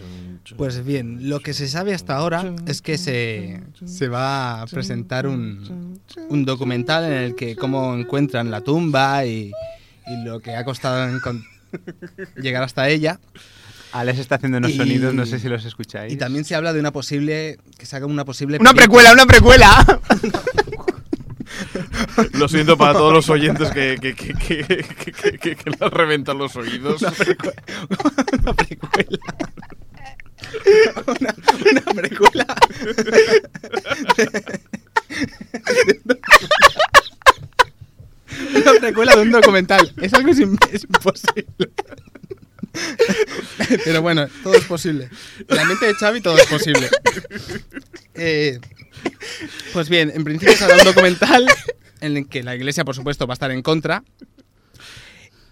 [0.59, 5.27] Pues bien, lo que se sabe hasta ahora es que se, se va a presentar
[5.27, 9.53] un, un documental en el que cómo encuentran la tumba y,
[10.07, 11.47] y lo que ha costado encon-
[12.37, 13.19] llegar hasta ella.
[13.93, 16.13] Alex está haciendo unos Y- sonidos, no sé si los escucháis.
[16.13, 17.59] Y también se habla de una posible.
[17.79, 18.59] que se haga una posible.
[18.61, 20.01] ¡Una precuela, una precuela!
[22.35, 25.81] Lo siento para todos los oyentes que, que, que, que, que, que- que- que les
[25.91, 27.01] reventan los oídos.
[27.03, 27.13] Una
[28.55, 29.19] precuela.
[31.07, 31.35] una,
[31.71, 32.47] una precuela.
[38.55, 39.93] una precuela de un documental.
[40.01, 40.31] Es algo
[40.73, 41.47] es, imposible.
[43.85, 45.09] Pero bueno, todo es posible.
[45.49, 46.89] En la mente de Xavi todo es posible.
[48.15, 48.59] Eh,
[49.73, 51.47] pues bien, en principio será un documental
[52.01, 54.05] en el que la iglesia, por supuesto, va a estar en contra.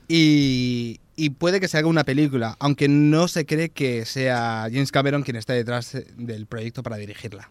[0.08, 4.92] Y, y puede que se haga una película, aunque no se cree que sea James
[4.92, 7.50] Cameron quien está detrás del proyecto para dirigirla.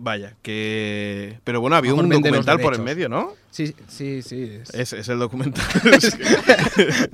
[0.00, 1.40] Vaya, que...
[1.42, 2.84] Pero bueno, había un documental por en derechos.
[2.84, 3.32] medio, ¿no?
[3.50, 4.60] Sí, sí, sí.
[4.62, 5.64] es- Es, es el documental.
[6.00, 6.22] es, que,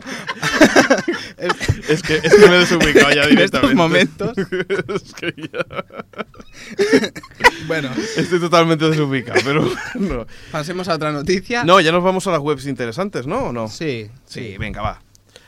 [1.89, 3.45] es que es que me he desubicado ya En directamente.
[3.45, 4.37] estos momentos.
[4.39, 5.85] es que ya...
[7.67, 10.27] Bueno, Estoy totalmente desubicado, pero no.
[10.53, 11.65] pasemos a otra noticia.
[11.65, 13.47] No, ya nos vamos a las webs interesantes, ¿no?
[13.47, 13.69] ¿O no?
[13.69, 15.03] Sí, Sí, venga, va.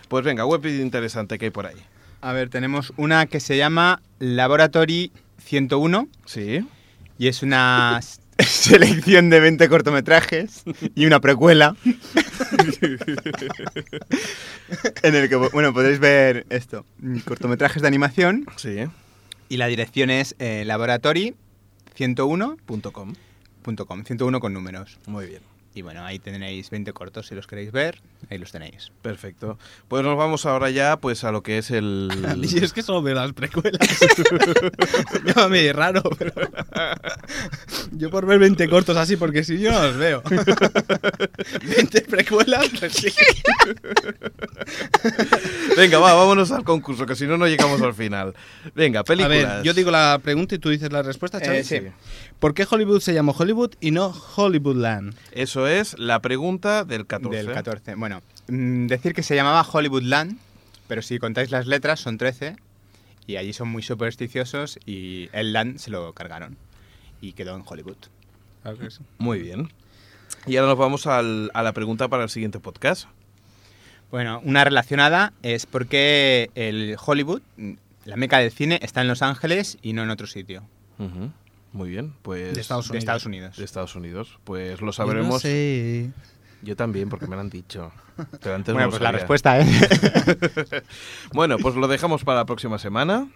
[0.09, 1.77] Pues venga, web interesante que hay por ahí.
[2.23, 5.13] A ver, tenemos una que se llama Laboratory
[5.45, 6.65] 101 Sí.
[7.19, 8.01] Y es una
[8.39, 10.63] selección de 20 cortometrajes
[10.95, 11.75] y una precuela
[15.03, 16.85] en el que, bueno, podéis ver esto,
[17.25, 18.85] cortometrajes de animación Sí.
[19.49, 22.57] y la dirección es eh, laboratory101.com,
[23.63, 24.05] Punto com.
[24.05, 24.99] 101 con números.
[25.07, 25.43] Muy bien.
[25.77, 28.91] Y bueno, ahí tenéis 20 cortos si los queréis ver, ahí los tenéis.
[29.03, 29.59] Perfecto.
[29.89, 32.09] Pues nos vamos ahora ya pues a lo que es el...
[32.43, 33.79] Y es que solo veo las precuelas.
[35.27, 36.33] Llámame raro, pero.
[37.93, 40.23] Yo por ver 20 cortos así, porque si yo no los veo.
[41.63, 43.09] 20 precuelas, pues sí.
[45.77, 48.35] Venga, va, vámonos al concurso, que si no, no llegamos al final.
[48.75, 49.57] Venga, A películas.
[49.57, 51.59] ver, yo digo la pregunta y tú dices la respuesta, Xavi.
[51.59, 51.81] Eh, sí.
[52.39, 55.15] ¿Por qué Hollywood se llamó Hollywood y no Hollywoodland?
[55.33, 57.37] Eso es la pregunta del 14.
[57.37, 57.95] Del 14.
[57.95, 60.39] Bueno, mm, decir que se llamaba Hollywoodland,
[60.87, 62.57] pero si contáis las letras son 13
[63.27, 66.57] y allí son muy supersticiosos y el land se lo cargaron
[67.21, 67.97] y quedó en Hollywood.
[69.19, 69.71] Muy bien.
[70.47, 73.07] Y ahora nos vamos al- a la pregunta para el siguiente podcast.
[74.11, 77.41] Bueno, una relacionada es por qué el Hollywood,
[78.05, 80.63] la meca del cine, está en Los Ángeles y no en otro sitio.
[81.77, 82.55] Muy bien, pues...
[82.55, 83.03] De Estados De Unidos.
[83.03, 83.57] Estados Unidos.
[83.57, 84.39] de Estados Unidos.
[84.45, 85.29] Pues lo Yo sabremos.
[85.35, 86.11] no sé.
[86.63, 87.93] Yo también, porque me lo han dicho.
[88.41, 89.69] Pero antes Bueno, no pues la respuesta es...
[91.35, 93.29] Bueno, pues lo dejamos para la próxima semana.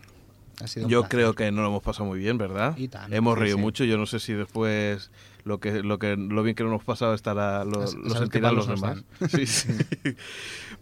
[0.63, 1.19] Ha sido un Yo placer.
[1.19, 2.77] creo que no lo hemos pasado muy bien, ¿verdad?
[2.79, 3.63] Y tanto, hemos reído sí.
[3.63, 3.85] mucho.
[3.85, 5.11] Yo no sé si después
[5.45, 8.67] lo que lo que lo bien que nos hemos pasado estará lo, lo sentirán los
[8.69, 9.03] demás.
[9.31, 9.69] Sí, sí.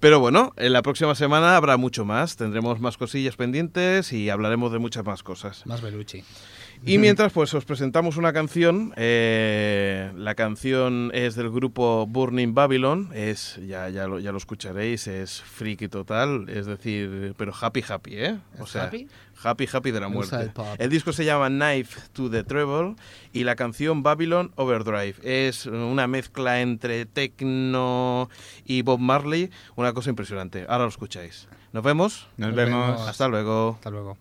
[0.00, 2.36] Pero bueno, en la próxima semana habrá mucho más.
[2.36, 5.64] Tendremos más cosillas pendientes y hablaremos de muchas más cosas.
[5.66, 6.24] Más Belucci.
[6.84, 8.92] Y mientras, pues os presentamos una canción.
[8.96, 13.10] eh, la canción es del grupo Burning Babylon.
[13.14, 16.48] Es, ya, ya, lo, ya lo escucharéis, es friki total.
[16.48, 18.38] Es decir, pero happy, happy, ¿eh?
[18.58, 19.08] O ¿Es sea, happy?
[19.44, 20.50] happy, happy de la muerte.
[20.78, 22.94] el disco se llama Knife to the Treble
[23.32, 25.16] y la canción Babylon Overdrive.
[25.22, 28.30] Es una mezcla entre techno
[28.64, 29.50] y Bob Marley.
[29.76, 30.64] Una cosa impresionante.
[30.68, 31.48] Ahora lo escucháis.
[31.72, 32.28] Nos vemos.
[32.36, 32.86] Nos Nos vemos.
[32.96, 33.08] vemos.
[33.08, 33.74] Hasta luego.
[33.76, 34.16] Hasta luego.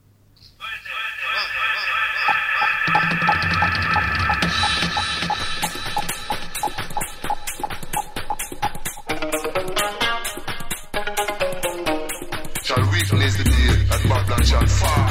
[14.50, 15.07] That Babylon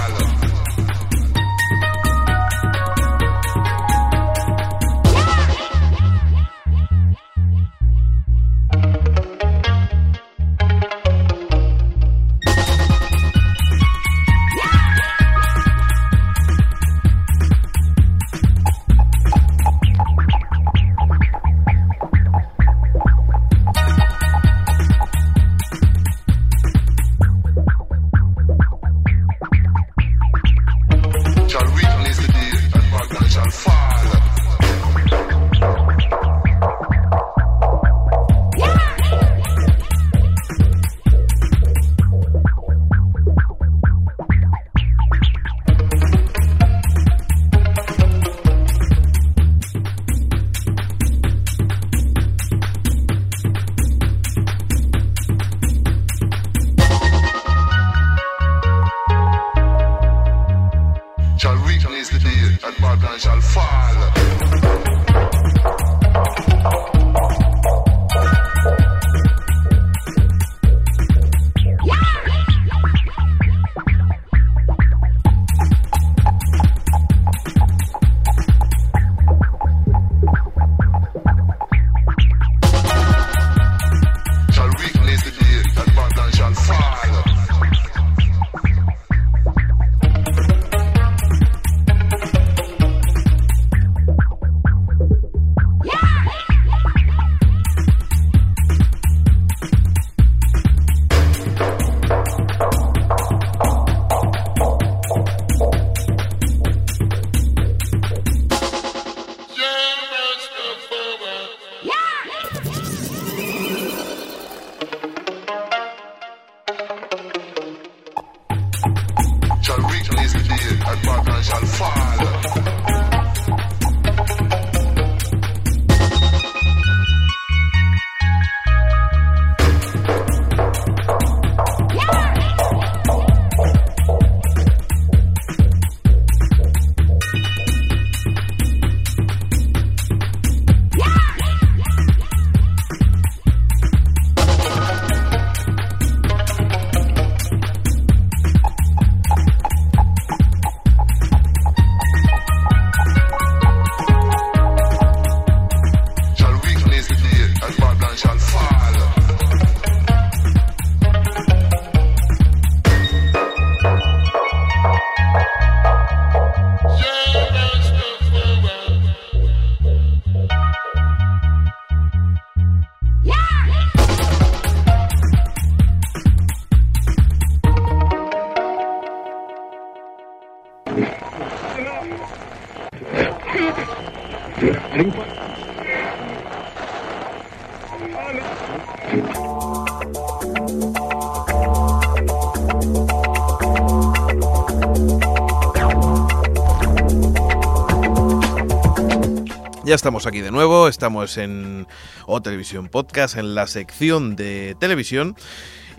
[199.87, 201.87] Ya estamos aquí de nuevo, estamos en
[202.27, 205.37] O Televisión Podcast, en la sección de televisión.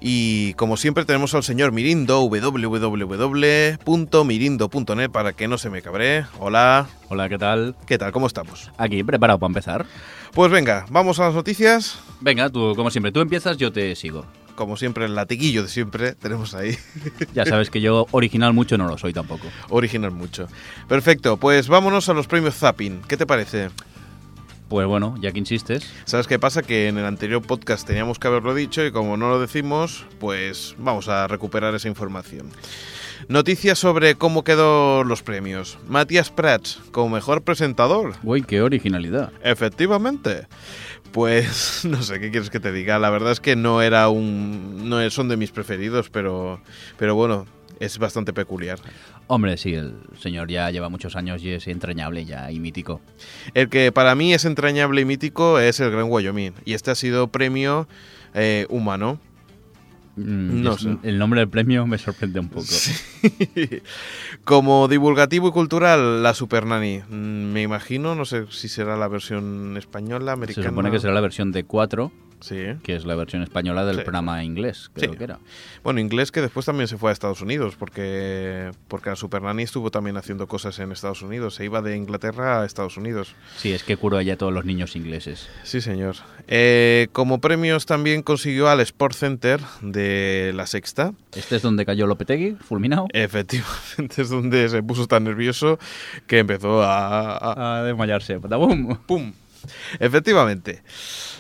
[0.02, 6.26] Y como siempre tenemos al señor Mirindo, www.mirindo.net para que no se me cabré.
[6.38, 7.78] Hola, Hola, ¿qué tal?
[7.86, 8.12] ¿qué tal?
[8.12, 8.74] ¿Cómo estamos?
[8.78, 9.86] Aquí, preparado para empezar.
[10.34, 11.98] Pues venga, vamos a las noticias.
[12.20, 14.26] Venga, tú, como siempre, tú empiezas, yo te sigo.
[14.58, 16.76] Como siempre, el latiguillo de siempre tenemos ahí.
[17.36, 19.46] Ya sabes que yo original mucho no lo soy tampoco.
[19.70, 20.48] Original mucho.
[20.88, 23.02] Perfecto, pues vámonos a los premios Zapping.
[23.08, 23.70] ¿Qué te parece?
[24.68, 26.64] Pues bueno, ya que insistes, ¿Sabes qué pasa?
[26.64, 30.74] Que en el anterior podcast teníamos que haberlo dicho y como no lo decimos, pues
[30.80, 32.50] vamos a recuperar esa información.
[33.30, 35.78] Noticias sobre cómo quedó los premios.
[35.90, 38.14] Matías Prats como mejor presentador.
[38.24, 39.34] uy, qué originalidad.
[39.44, 40.48] Efectivamente.
[41.12, 43.00] Pues no sé qué quieres que te diga.
[43.00, 44.88] La verdad es que no era un.
[44.90, 46.62] No son de mis preferidos, pero.
[46.98, 47.46] Pero bueno,
[47.82, 48.80] es bastante peculiar.
[49.28, 53.02] Hombre, sí, el señor ya lleva muchos años y es entrañable ya y mítico.
[53.54, 56.54] El que para mí es entrañable y mítico es el Gran Wyoming.
[56.64, 57.90] Y este ha sido premio
[58.34, 59.20] eh, humano.
[60.18, 60.98] Mm, No es- sé.
[61.04, 62.66] El nombre del premio me sorprende un poco.
[64.44, 67.02] Como divulgativo y cultural, la Super Nanny.
[67.10, 70.70] Mm, Me imagino, no sé si será la versión española, Se americana.
[70.70, 72.66] supone que será la versión de 4, Sí.
[72.84, 74.02] que es la versión española del Sí.
[74.04, 75.18] programa inglés, creo Sí.
[75.18, 75.40] que era.
[75.84, 79.64] Bueno, inglés que después también se fue a Estados Unidos, porque, porque la Super Nanny
[79.64, 81.56] estuvo también haciendo cosas en Estados Unidos.
[81.56, 83.34] Se iba de Inglaterra a Estados Unidos.
[83.58, 85.50] Sí, es que curo allá a todos los niños ingleses.
[85.64, 86.16] Sí, señor.
[86.48, 91.14] Eh, como premios también consiguió al Sport Center de La Sexta.
[91.36, 93.08] ¿Este es donde cayó Lopetegui, fulminado?
[93.14, 93.66] Efectivamente,
[94.22, 95.80] es donde se puso tan nervioso
[96.28, 98.40] que empezó a- a, A desmayarse.
[98.40, 98.98] ¡Patabum!
[99.06, 99.34] ¡Pum!
[100.00, 100.84] Efectivamente.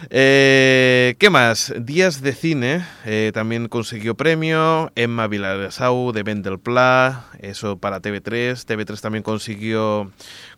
[0.10, 1.74] Eh, ¿Qué más?
[1.80, 2.86] Días de cine.
[3.06, 4.92] eh, también consiguió premio.
[4.96, 7.26] Emma Vilaresau de Vendelpla.
[7.40, 8.66] Eso para TV3.
[8.66, 10.12] TV3 también consiguió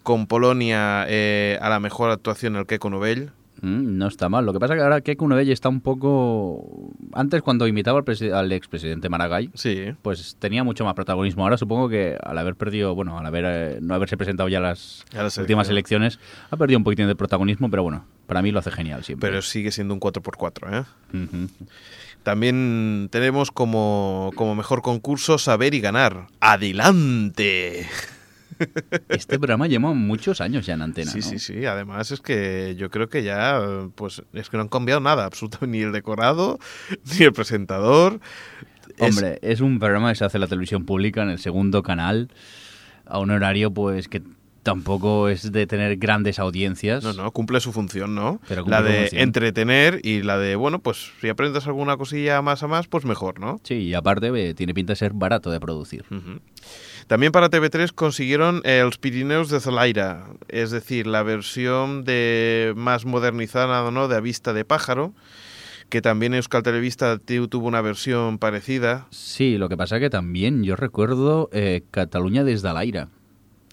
[0.04, 3.32] con Polonia eh, a la mejor actuación el Keiko Novell.
[3.62, 4.46] Mm, no está mal.
[4.46, 6.92] Lo que pasa que ahora Keiko Novell está un poco...
[7.14, 9.94] Antes, cuando imitaba al, al expresidente Maragall, Sí.
[10.02, 11.44] pues tenía mucho más protagonismo.
[11.44, 15.06] Ahora supongo que al haber perdido, bueno, al haber eh, no haberse presentado ya las
[15.16, 16.20] A las últimas elecciones.
[16.50, 19.30] ha perdido un poquitín de protagonismo, pero bueno, para mí lo hace genial siempre.
[19.30, 21.48] Pero sigue siendo un 4x4, ¿eh?
[22.24, 26.28] También tenemos como, como mejor concurso Saber y Ganar.
[26.42, 27.88] ¡Adelante!
[29.10, 31.24] Este programa lleva muchos años ya en antena, Sí, ¿no?
[31.26, 31.66] sí, sí.
[31.66, 33.62] Además es que yo creo que ya,
[33.96, 36.60] pues, es que no han cambiado nada, absolutamente ni el decorado,
[37.20, 38.20] ni el presentador.
[38.98, 41.84] Es- Hombre, es un programa que se hace en la televisión pública, en el segundo
[41.84, 42.30] canal,
[43.06, 44.22] a un horario pues que
[44.62, 47.04] tampoco es de tener grandes audiencias.
[47.04, 48.42] no, no, cumple su función, ¿no?
[48.48, 49.22] Pero la de función.
[49.22, 53.40] entretener y la de, bueno, pues si aprendes alguna cosilla más a más, pues mejor,
[53.40, 53.60] ¿no?
[53.64, 56.04] Sí, y aparte eh, tiene pinta de ser barato de producir.
[56.12, 56.40] Ujú.
[57.10, 63.04] También para TV3 consiguieron eh, los Pirineos de Zolaira, es decir, la versión de más
[63.04, 64.08] modernizada, ¿no?
[64.08, 65.16] De A Vista de Pájaro,
[65.90, 69.08] que también Euskal Televista tu- tuvo una versión parecida.
[69.10, 73.08] Sí, lo que pasa que también yo recuerdo eh, Cataluña desde Alaira.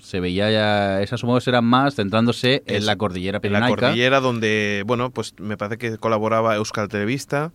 [0.06, 3.86] Se veía ya, esas que eran más centrándose en la cordillera En la pirenaica.
[3.88, 7.50] cordillera donde, bueno, pues me parece que colaboraba Euskal Televista.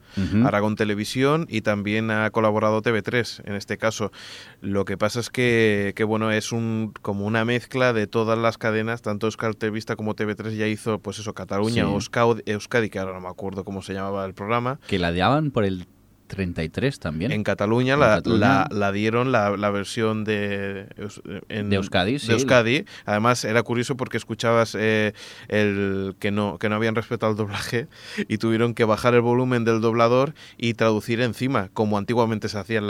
[0.45, 4.12] Aragón Televisión y también ha colaborado TV3 en este caso.
[4.60, 8.58] Lo que pasa es que, que, bueno, es un como una mezcla de todas las
[8.58, 11.89] cadenas, tanto Euskal Televista como TV3 ya hizo, pues eso, Cataluña, Sí.
[11.93, 14.78] Euskadi, Euskadi, que ahora no me acuerdo cómo se llamaba el programa.
[14.88, 15.88] Que la daban por el
[16.32, 17.32] 33 también.
[17.32, 18.40] En Cataluña, En la, Cataluña.
[18.40, 20.88] La, la dieron la, la versión de,
[21.50, 22.28] en- De Euskadi, sí.
[22.28, 22.86] de Euskadi.
[23.06, 25.14] Además, era curioso porque escuchabas eh,
[25.50, 27.88] el que no, que no habían respetado el doblaje
[28.28, 32.88] y tuvieron que bajar el volumen del doblador y traducir encima, como antiguamente se hacían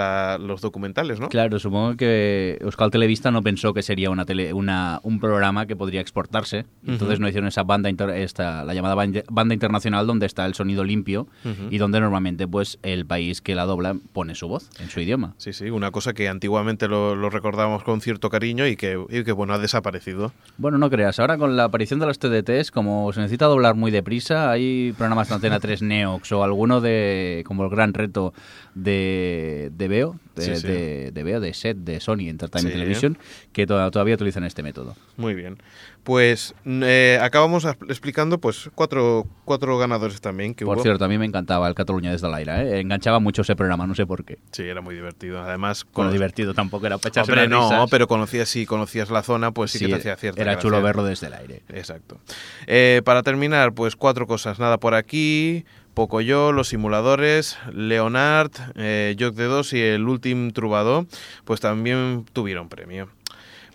[0.47, 1.29] los documentales, ¿no?
[1.29, 5.75] Claro, supongo que Euskal Televista no pensó que sería una tele, una, un programa que
[5.75, 6.65] podría exportarse.
[6.85, 10.83] Entonces no hicieron esa banda, inter- esta, la llamada banda, internacional donde está el sonido
[10.83, 11.27] limpio
[11.69, 15.33] y donde normalmente pues el país que la dobla pone su voz en su idioma.
[15.37, 19.23] Sí, sí, una cosa que antiguamente lo, lo recordábamos con cierto cariño y que, y
[19.23, 20.33] que, bueno, ha desaparecido.
[20.57, 23.91] Bueno, no creas, ahora con la aparición de los TDTs, como se necesita doblar muy
[23.91, 28.33] deprisa, hay programas de Antena 3 Neox o alguno de, como el gran reto
[28.75, 30.67] de, de Veo, de, Sí, sí.
[30.67, 32.79] de, de Veo, de SET, de Sony Entertainment Sí.
[32.79, 33.17] Television,
[33.53, 34.95] que to- todavía utilizan este método.
[35.17, 35.57] Muy bien.
[36.03, 40.83] Pues eh, acabamos explicando pues cuatro, cuatro ganadores también que Por hubo.
[40.83, 42.79] cierto, a mí me encantaba el Cataluña desde el aire, ¿eh?
[42.79, 44.39] enganchaba mucho ese programa, no sé por qué.
[44.51, 45.39] Sí, era muy divertido.
[45.41, 47.89] Además, Con divertido tampoco era Hombre, no, risas.
[47.91, 51.03] pero conocías, si conocías la zona, pues sí, que te hacía cierta Era chulo verlo
[51.03, 51.61] desde el aire.
[51.69, 52.19] Exacto.
[52.65, 54.59] Eh, para terminar, pues cuatro cosas.
[54.59, 55.65] Nada por aquí.
[55.93, 61.05] Poco yo, los simuladores, Leonard, eh, Joc de 2 y el último Trubador,
[61.43, 63.09] pues también tuvieron premio.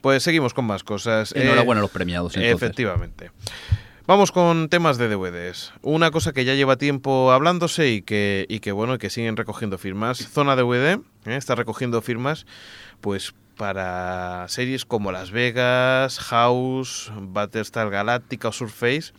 [0.00, 1.32] Pues seguimos con más cosas.
[1.32, 2.56] Eh, Enhorabuena a los premiados, entonces.
[2.56, 3.30] Efectivamente.
[4.06, 5.72] Vamos con temas de DVDs.
[5.82, 9.78] Una cosa que ya lleva tiempo hablándose y que, y que bueno, que siguen recogiendo
[9.78, 10.18] firmas.
[10.18, 11.00] Zona DVD ¿eh?
[11.36, 12.46] está recogiendo firmas,
[13.00, 19.12] pues para series como Las Vegas, House, Battlestar Galactica o Surface,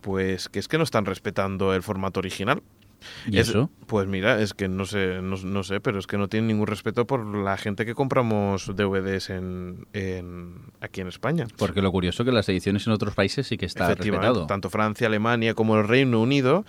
[0.00, 2.62] pues que es que no están respetando el formato original.
[3.26, 3.70] ¿Y Es- eso?
[3.86, 6.66] Pues mira, es que no sé, no, no sé, pero es que no tienen ningún
[6.66, 11.46] respeto por la gente que compramos DVDs en, en- aquí en España.
[11.56, 14.46] Porque lo curioso es que las ediciones en otros países sí que está respetado.
[14.46, 16.64] tanto Francia, Alemania como el Reino Unido,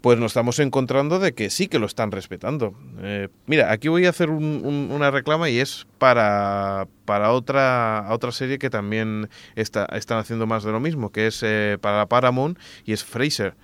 [0.00, 2.74] pues nos estamos encontrando de que sí que lo están respetando.
[3.00, 8.06] Eh, mira, aquí voy a hacer un- un- una reclama y es para, para otra,
[8.10, 12.06] otra serie que también está, están haciendo más de lo mismo, que es eh, para
[12.06, 13.54] Paramount y es Fraser.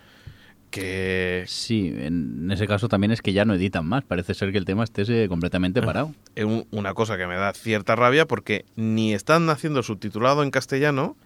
[0.72, 4.02] Que Sí, en ese caso también es que ya no editan más.
[4.04, 6.14] Parece ser que el tema esté eh, completamente parado.
[6.34, 10.50] es un- una cosa que me da cierta rabia porque ni están haciendo subtitulado en
[10.50, 11.16] castellano,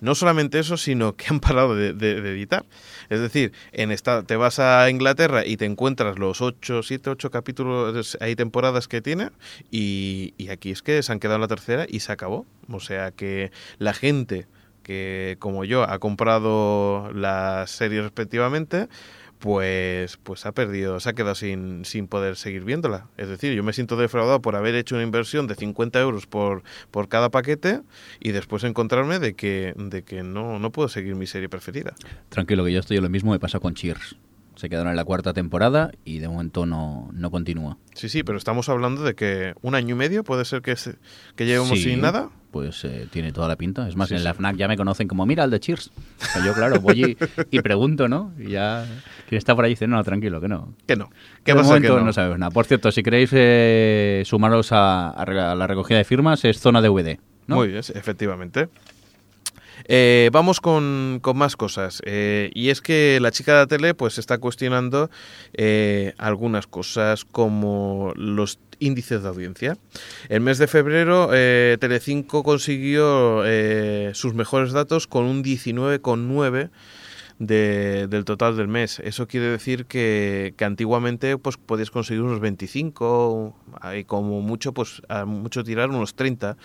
[0.00, 2.64] no solamente eso, sino que han parado de, de- de editar.
[3.08, 7.30] Es decir, en esta, te vas a Inglaterra y te encuentras los 8, 7, 8
[7.30, 9.30] capítulos, hay temporadas que tiene,
[9.70, 12.46] y, y aquí es que se han quedado en la tercera y se acabó.
[12.70, 14.46] O sea que la gente
[14.86, 18.86] que, como yo, ha comprado las series respectivamente,
[19.38, 23.08] pues, pues ha perdido, se ha quedado sin, sin poder seguir viéndola.
[23.16, 26.62] Es decir, yo me siento defraudado por haber hecho una inversión de 50 euros por,
[26.90, 27.80] por cada paquete
[28.20, 31.94] y después encontrarme de que, de que no, no puedo seguir mi serie preferida.
[32.28, 34.16] Tranquilo, que yo estoy lo mismo me pasa con Cheers.
[34.54, 37.76] Se quedaron en la cuarta temporada y de momento no, no continúa.
[37.94, 40.96] Sí, sí, pero estamos hablando de que un año y medio puede ser que, se-
[41.34, 42.30] que llevemos Sí, sin nada.
[42.56, 43.88] Pues eh, tiene toda la pinta.
[43.88, 44.32] Es más, Sí, en la.
[44.34, 45.90] FNAC ya me conocen como, mira, el de Cheers.
[46.20, 47.16] O sea, yo, claro, voy
[47.50, 48.32] y, y pregunto, ¿no?
[48.38, 48.86] Y ya
[49.28, 50.74] quien está por ahí dice, no, tranquilo, que no.
[50.86, 51.10] Que no.
[51.44, 52.04] ¿Qué de pasa que momento no?
[52.06, 52.50] no sabemos nada.
[52.50, 57.18] Por cierto, si queréis eh, sumaros a, a la recogida de firmas, es zona DVD.
[57.46, 57.56] ¿no?
[57.56, 58.68] Muy bien, efectivamente.
[59.84, 62.02] Eh, vamos con, con más cosas.
[62.04, 65.10] Eh, y es que la chica de la tele pues está cuestionando
[65.54, 69.78] eh, algunas cosas como los índices de audiencia.
[70.28, 76.70] El mes de febrero eh, Telecinco consiguió eh, sus mejores datos con un 19,9
[77.38, 78.98] de- del total del mes.
[79.00, 83.54] Eso quiere decir que, que antiguamente pues podías conseguir unos 25
[83.94, 86.56] y como mucho pues a mucho tirar unos 30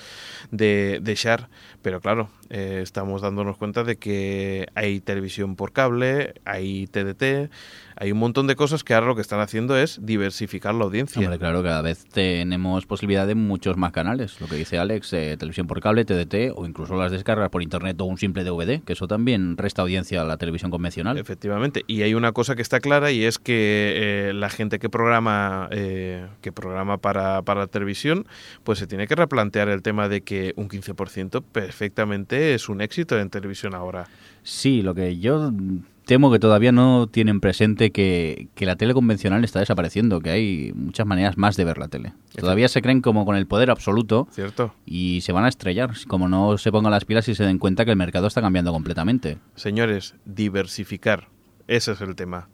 [0.51, 1.47] de, de share.
[1.81, 7.49] Pero claro, eh, estamos dándonos cuenta de que hay televisión por cable, hay TDT,
[7.95, 11.21] hay un montón de cosas que ahora lo que están haciendo es diversificar la audiencia.
[11.21, 14.41] Hombre, claro, cada vez tenemos posibilidad de muchos más canales.
[14.41, 18.01] Lo que dice Alex, eh, televisión por cable, TDT o incluso las descargas por internet
[18.01, 21.17] o un simple DVD, que eso también resta audiencia a la televisión convencional.
[21.19, 21.83] Efectivamente.
[21.87, 25.69] Y hay una cosa que está clara y es que eh, la gente que programa
[25.71, 28.25] eh, que programa para, para la televisión,
[28.63, 33.19] pues se tiene que replantear el tema de que un 15% perfectamente es un éxito
[33.19, 34.07] en televisión ahora.
[34.43, 35.51] Sí, lo que yo
[36.05, 40.71] temo que todavía no tienen presente que, que la tele convencional está desapareciendo, que hay
[40.73, 42.13] muchas maneras más de ver la tele.
[42.35, 44.73] Todavía se creen como con el poder absoluto ¿Cierto?
[44.85, 47.85] y se van a estrellar, como no se pongan las pilas y se den cuenta
[47.85, 49.37] que el mercado está cambiando completamente.
[49.55, 51.29] Señores, diversificar.
[51.67, 52.49] Ese es el tema.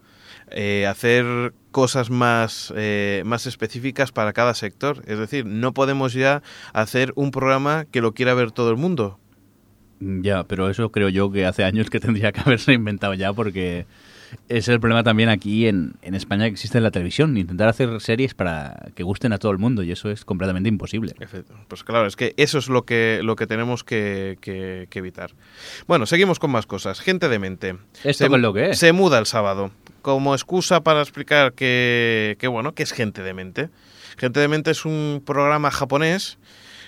[0.49, 5.01] Eh, hacer cosas más, eh, más específicas para cada sector.
[5.05, 6.41] Es decir, no podemos ya
[6.73, 9.19] hacer un programa que lo quiera ver todo el mundo.
[9.99, 13.85] Ya, pero eso creo yo que hace años que tendría que haberse inventado ya porque
[14.49, 17.99] es el problema también aquí en, en España que existe en la televisión, intentar hacer
[18.01, 21.13] series para que gusten a todo el mundo y eso es completamente imposible.
[21.19, 24.99] Efe- Pues claro, es que eso es lo que, lo que tenemos que, que- que
[24.99, 25.31] evitar.
[25.87, 26.99] Bueno, seguimos con más cosas.
[26.99, 27.77] Gente de mente.
[28.03, 28.77] ¿Esto se, es lo que es?
[28.79, 29.71] Se muda el sábado.
[30.01, 33.69] Como excusa para explicar que, que, bueno, que es Gente de mente.
[34.17, 36.37] Gente de mente es un programa japonés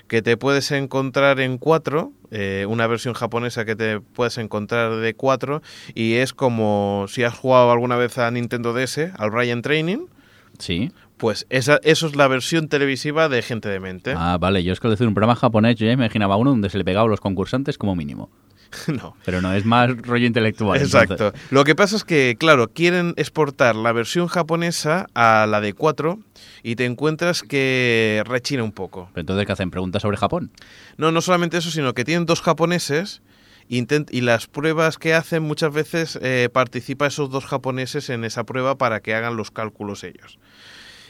[0.09, 5.13] que te puedes encontrar en cuatro, eh, una versión japonesa que te puedes encontrar de
[5.13, 5.61] cuatro,
[5.95, 9.99] y es como si has jugado alguna vez a Nintendo DS, al Ryan Training,
[10.57, 10.91] Sí.
[11.17, 14.13] pues esa, eso es la versión televisiva de Gente de Mente.
[14.17, 16.69] Ah, vale, yo es que al decir un programa japonés yo ya imaginaba uno donde
[16.69, 18.29] se le pegaba a los concursantes como mínimo.
[18.87, 19.15] no.
[19.25, 20.81] Pero no, es más rollo intelectual.
[20.81, 21.13] Exacto.
[21.13, 21.41] entonces.
[21.51, 26.19] Lo que pasa es que, claro, quieren exportar la versión japonesa a la de 4
[26.63, 29.09] y te encuentras que rechina un poco.
[29.13, 29.71] Pero entonces, ¿qué hacen?
[29.71, 30.51] ¿Preguntas sobre Japón?
[30.97, 33.21] No, no solamente eso, sino que tienen dos japoneses
[33.69, 38.77] y las pruebas que hacen muchas veces eh, participa esos dos japoneses en esa prueba
[38.79, 40.39] para que hagan los cálculos ellos.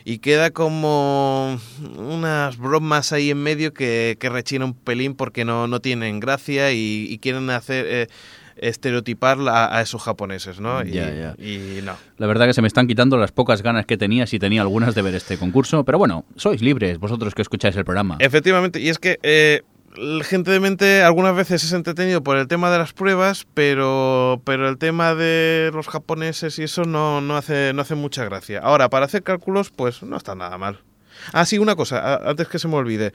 [0.05, 1.59] Y queda como
[1.97, 6.71] unas bromas ahí en medio que, que rechina un pelín porque no, no tienen gracia
[6.71, 8.07] y, y quieren hacer eh,
[8.57, 10.83] estereotipar a, a esos japoneses, ¿no?
[10.83, 11.43] Y, Ya, ya.
[11.43, 11.95] y no.
[12.17, 14.95] La verdad que se me están quitando las pocas ganas que tenía, si tenía algunas
[14.95, 15.83] de ver este concurso.
[15.83, 18.17] Pero bueno, sois libres, vosotros que escucháis el programa.
[18.19, 19.61] Efectivamente, y es que eh,
[20.23, 24.69] gente de mente algunas veces es entretenido por el tema de las pruebas, pero, pero
[24.69, 28.59] el tema de los japoneses y eso no, no, hace, no hace mucha gracia.
[28.59, 30.79] Ahora, para hacer cálculos, pues no está nada mal.
[31.33, 33.13] Ah, sí, una cosa, antes que se me olvide.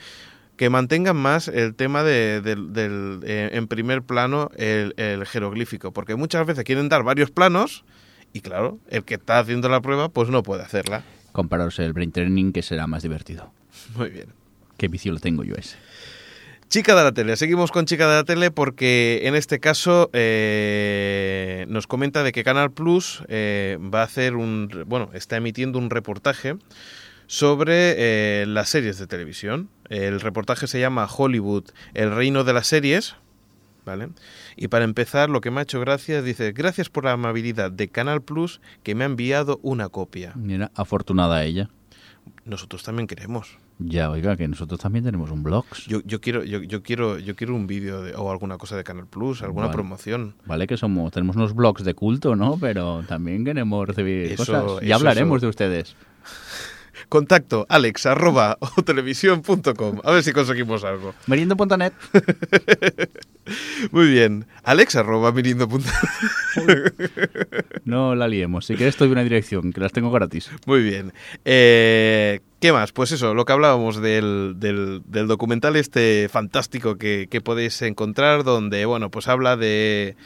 [0.57, 5.93] Que mantengan más el tema de, del- del, eh, en primer plano el, el jeroglífico,
[5.93, 7.85] porque muchas veces quieren dar varios planos
[8.33, 11.03] y claro, el que está haciendo la prueba pues no puede hacerla.
[11.33, 13.53] Compararos el brain training, que será más divertido.
[13.97, 14.27] Muy bien.
[14.77, 15.77] Qué vicio lo tengo yo ese.
[16.69, 21.67] Chica de la tele, seguimos con Chica de la tele porque en este caso eh,
[21.69, 25.91] nos comenta de que Canal Plus eh, va a hacer un, bueno, está emitiendo un
[25.91, 26.57] reportaje
[27.27, 29.69] sobre eh, las series de televisión.
[29.89, 33.15] El reportaje se llama Hollywood, el reino de las series,
[33.85, 34.09] ¿vale?
[34.57, 37.89] Y para empezar, lo que me ha hecho gracia, dice, gracias por la amabilidad de
[37.89, 40.33] Canal Plus que me ha enviado una copia.
[40.35, 41.71] Mira, afortunada ella.
[42.45, 43.59] Nosotros también queremos.
[43.87, 45.65] Ya, oiga, que nosotros también tenemos un blog.
[45.87, 48.85] Yo, yo quiero, yo, yo quiero, yo quiero un vídeo de- o alguna cosa de
[48.85, 49.75] Canal Plus, alguna Vale.
[49.75, 50.35] promoción.
[50.47, 52.57] Vale que somos, tenemos unos blogs de culto, ¿no?
[52.59, 54.81] Pero también queremos recibir Eso- cosas.
[54.81, 55.47] Ya eso- hablaremos eso.
[55.47, 55.97] de ustedes.
[57.09, 60.01] Contacto alex arroba otelevisión.com.
[60.05, 61.15] A ver si conseguimos algo.
[61.27, 61.93] Meriendo.net.
[63.91, 64.47] Muy bien.
[64.63, 65.83] Alex arroba mirindo.com.
[67.85, 68.67] No la liemos.
[68.67, 70.51] Si quieres, doy una dirección, que las tengo gratis.
[70.67, 71.13] Muy bien.
[71.45, 72.93] Eh, ¿Qué más?
[72.93, 78.45] Pues eso, lo que hablábamos del, del- del documental este fantástico que, que podéis encontrar,
[78.45, 80.17] donde, bueno, pues habla de,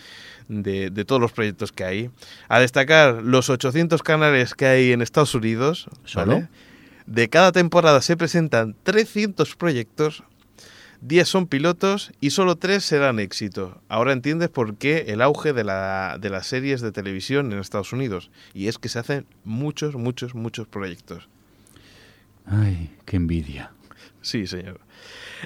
[0.48, 2.10] de, de todos los proyectos que hay.
[2.48, 5.88] A destacar los 800 canales que hay en Estados Unidos.
[6.04, 6.46] ¿Solo?
[7.06, 10.22] De cada temporada se presentan 300 proyectos.
[11.00, 13.80] 10 son pilotos y solo 3 serán éxito.
[13.88, 17.92] Ahora entiendes por qué el auge de, la, de las series de televisión en Estados
[17.92, 18.30] Unidos.
[18.52, 21.28] Y es que se hacen muchos, muchos, muchos proyectos.
[22.46, 23.72] Ay, qué envidia.
[24.22, 24.80] Sí, señor.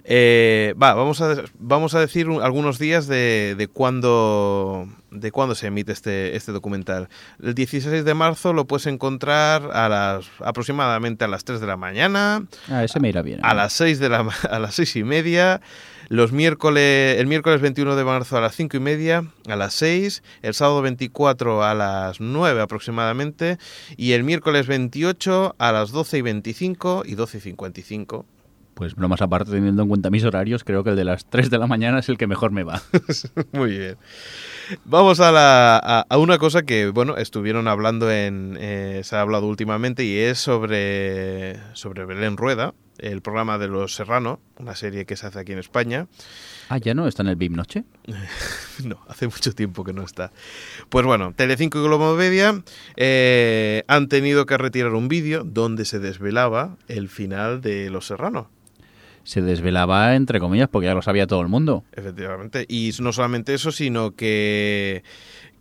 [0.05, 5.55] Eh, va, vamos a, vamos a decir un- algunos días de, de cuándo de cuándo
[5.55, 7.09] se emite este, este documental.
[7.43, 11.77] El 16 de marzo lo puedes encontrar a las aproximadamente a las 3 de la
[11.77, 13.41] mañana, Ah, ese me irá bien.
[13.43, 15.61] a las 6 de la a las seis y media,
[16.09, 20.23] los miércoles, el miércoles 21 de marzo a las 5 y media, a las 6,
[20.41, 23.59] el sábado 24 a las 9 aproximadamente,
[23.99, 28.25] y el miércoles 28 a las 12 y 25 y 12 y 55.
[28.75, 31.59] Pues bromas aparte, teniendo en cuenta mis horarios, creo que el de las 3 de
[31.59, 32.81] la mañana es el que mejor me va.
[33.53, 33.97] Muy bien.
[34.85, 38.57] Vamos a, la, a, a una cosa que, bueno, estuvieron hablando en...
[38.59, 43.95] eh, se ha hablado últimamente y es sobre, sobre Belén Rueda, el programa de Los
[43.95, 46.07] Serrano, una serie que se hace aquí en España.
[46.71, 47.85] Ah, ¿ya no está en el VIP Noche?
[48.85, 50.33] No, hace mucho tiempo que no está.
[50.89, 52.63] Pues bueno, Telecinco y Globo Media
[52.97, 58.49] eh, han tenido que retirar un vídeo donde se desvelaba el final de Los Serrano.
[59.25, 61.85] Se desvelaba, entre comillas, porque ya lo sabía todo el mundo.
[61.93, 62.67] Efectivamente.
[62.69, 65.05] Y no solamente eso, sino que,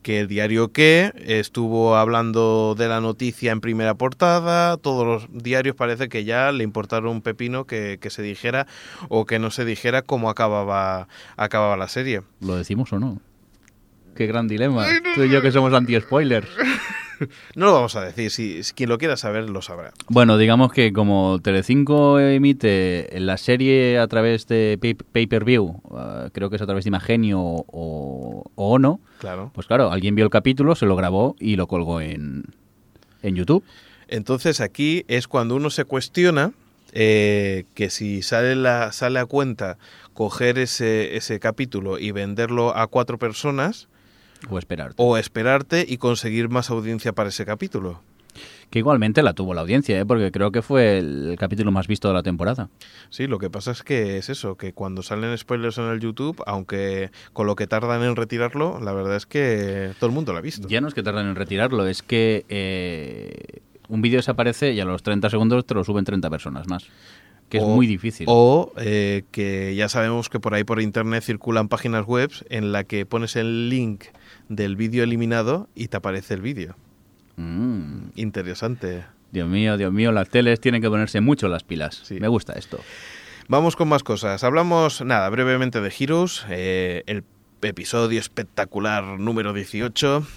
[0.02, 4.78] que el diario que estuvo hablando de la noticia en primera portada.
[4.78, 8.68] Todos los diarios parece que ya le importaron un pepino que, que se dijera
[9.10, 11.08] o que no se dijera cómo acababa,
[11.38, 12.22] acababa la serie.
[12.40, 13.22] ¿Lo decimos o no?
[14.16, 14.86] Qué gran dilema.
[15.16, 16.48] Tú y yo que somos anti-spoilers.
[17.56, 19.92] No lo vamos a decir, si, si quien lo quiera saber lo sabrá.
[20.08, 26.50] Bueno, digamos que como Telecinco emite la serie a través de pay- pay-per-view, eh, creo
[26.50, 29.52] que es a través de Imagenio o, o Ono, Claro.
[29.54, 32.44] pues claro, alguien vio el capítulo, se lo grabó y lo colgó en,
[33.22, 33.64] en YouTube.
[34.08, 36.52] Entonces aquí es cuando uno se cuestiona
[36.94, 39.78] eh, que si sale, la, sale a cuenta
[40.14, 43.88] coger ese, ese capítulo y venderlo a cuatro personas
[44.50, 44.94] O esperar.
[44.98, 48.02] o esperarte y conseguir más audiencia para ese capítulo.
[48.70, 50.06] Que igualmente la tuvo la audiencia, ¿eh?
[50.06, 52.70] porque creo que fue el capítulo más visto de la temporada.
[53.10, 56.42] Sí, lo que pasa es que es eso, que cuando salen spoilers en el YouTube,
[56.46, 60.38] aunque con lo que tardan en retirarlo, la verdad es que todo el mundo lo
[60.38, 60.70] ha visto.
[60.70, 64.86] Ya no es que tardan en retirarlo, es que eh, un vídeo desaparece y a
[64.86, 66.88] los 30 segundos te lo suben 30 personas más.
[67.50, 68.26] Que es muy difícil.
[68.30, 72.86] O eh, que ya sabemos que por ahí por internet circulan páginas web en la
[72.86, 74.06] que pones el link
[74.56, 76.76] del vídeo eliminado y te aparece el vídeo.
[77.38, 78.10] Mm.
[78.16, 79.06] Interesante.
[79.32, 82.02] Dios mío, Dios mío, las teles tienen que ponerse mucho las pilas.
[82.04, 82.20] Sí.
[82.20, 82.80] Me gusta esto.
[83.48, 84.44] Vamos con más cosas.
[84.44, 87.24] Hablamos, nada, brevemente de Heroes, eh, el
[87.62, 90.28] episodio espectacular número 18.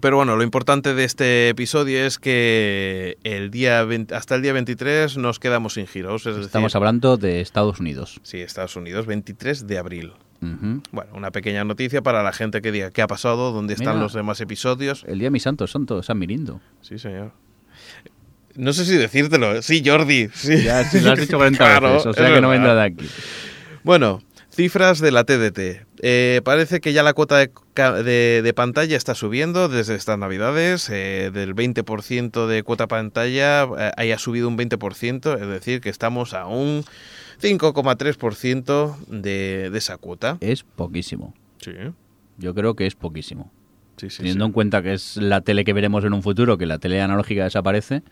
[0.00, 4.52] Pero bueno, lo importante de este episodio es que el día 20 hasta el día
[4.52, 6.26] 23 nos quedamos sin giros.
[6.26, 8.20] Es Estamos decir, hablando de Estados Unidos.
[8.22, 10.12] Sí, Estados Unidos, 23 de abril.
[10.40, 14.02] Bueno, una pequeña noticia para la gente que diga qué ha pasado, dónde están Mira.
[14.02, 15.04] los demás episodios.
[15.08, 16.60] El día de mi santo, santo, San Mirindo.
[16.80, 17.32] Sí, señor.
[18.54, 19.62] No sé si decírtelo.
[19.62, 20.28] Sí, Jordi.
[20.34, 20.62] Sí.
[20.62, 23.08] Ya, si lo has dicho 40 Claro, veces, o sea que no vendrá de aquí.
[23.84, 25.86] Bueno, cifras de la TDT.
[26.02, 30.18] Eh, parece que ya la cuota de, ca- de- de pantalla está subiendo desde estas
[30.18, 30.88] navidades.
[30.90, 36.34] eh, del 20% de cuota pantalla eh, haya subido un 20%, es decir, que estamos
[36.34, 36.84] a un
[37.40, 40.38] 5,3% de, de esa cuota.
[40.40, 41.34] Es poquísimo.
[41.60, 41.72] Sí,
[42.38, 43.50] Yo creo que es poquísimo.
[43.96, 44.18] sí, sí.
[44.18, 44.48] Teniendo sí.
[44.48, 47.44] en cuenta que es la tele que veremos en un futuro, que la tele analógica
[47.44, 48.02] desaparece,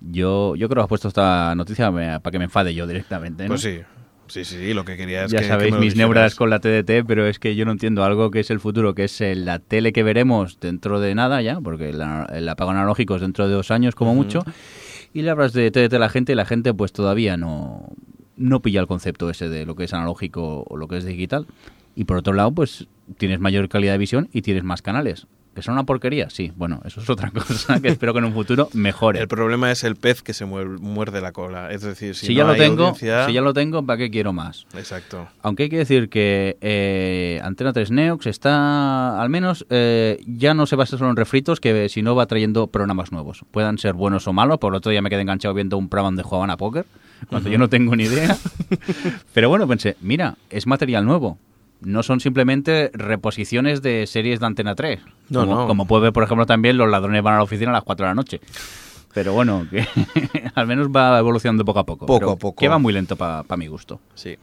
[0.00, 3.44] yo, yo creo que has puesto esta noticia me- para que me enfade yo directamente.
[3.44, 3.48] ¿no?
[3.48, 3.80] Pues sí,
[4.28, 7.26] sí, sí, lo que quería es ya que, sabéis mis neuras con la TDT, pero
[7.26, 10.04] es que yo no entiendo algo que es el futuro, que es la tele que
[10.04, 13.96] veremos dentro de nada ya, porque la- el apagón analógico es dentro de dos años
[13.96, 14.44] como mucho,
[15.12, 17.88] y le hablas de TDT a la gente y la gente pues todavía no,
[18.38, 21.46] no pilla el concepto ese de lo que es analógico o lo que es digital.
[21.94, 22.86] Y por otro lado, pues
[23.18, 25.26] tienes mayor calidad de visión y tienes más canales.
[25.58, 26.30] ¿Que son una porquería?
[26.30, 29.18] Sí, bueno, eso es otra cosa que espero que en un futuro mejore.
[29.18, 31.72] El problema es el pez que se muer- muerde la cola.
[31.72, 33.96] Es decir, si, si, no ya lo hay tengo, audiencia- si ya lo tengo, ¿para
[33.96, 34.66] qué quiero más?
[34.74, 35.26] Exacto.
[35.42, 40.64] Aunque hay que decir que eh, Antena 3 Neox está, al menos, eh, ya no
[40.66, 43.44] se basa solo en refritos, que si no va trayendo programas nuevos.
[43.50, 46.06] Puedan ser buenos o malos, por el otro día me quedé enganchado viendo un programa
[46.10, 46.86] donde jugaban a póker,
[47.28, 48.36] cuando yo no tengo ni idea.
[49.34, 51.36] Pero bueno, pensé, mira, es material nuevo.
[51.80, 55.00] No son simplemente reposiciones de series de Antena 3.
[55.28, 55.66] No, como, no.
[55.66, 58.04] como puede ver, por ejemplo, también los ladrones van a la oficina a las 4
[58.04, 58.40] de la noche.
[59.14, 59.86] Pero bueno, que
[60.54, 62.06] al menos va evolucionando poco a poco.
[62.06, 62.60] Poco Pero a poco.
[62.60, 64.00] Que va muy lento para mi gusto.
[64.14, 64.36] Sí.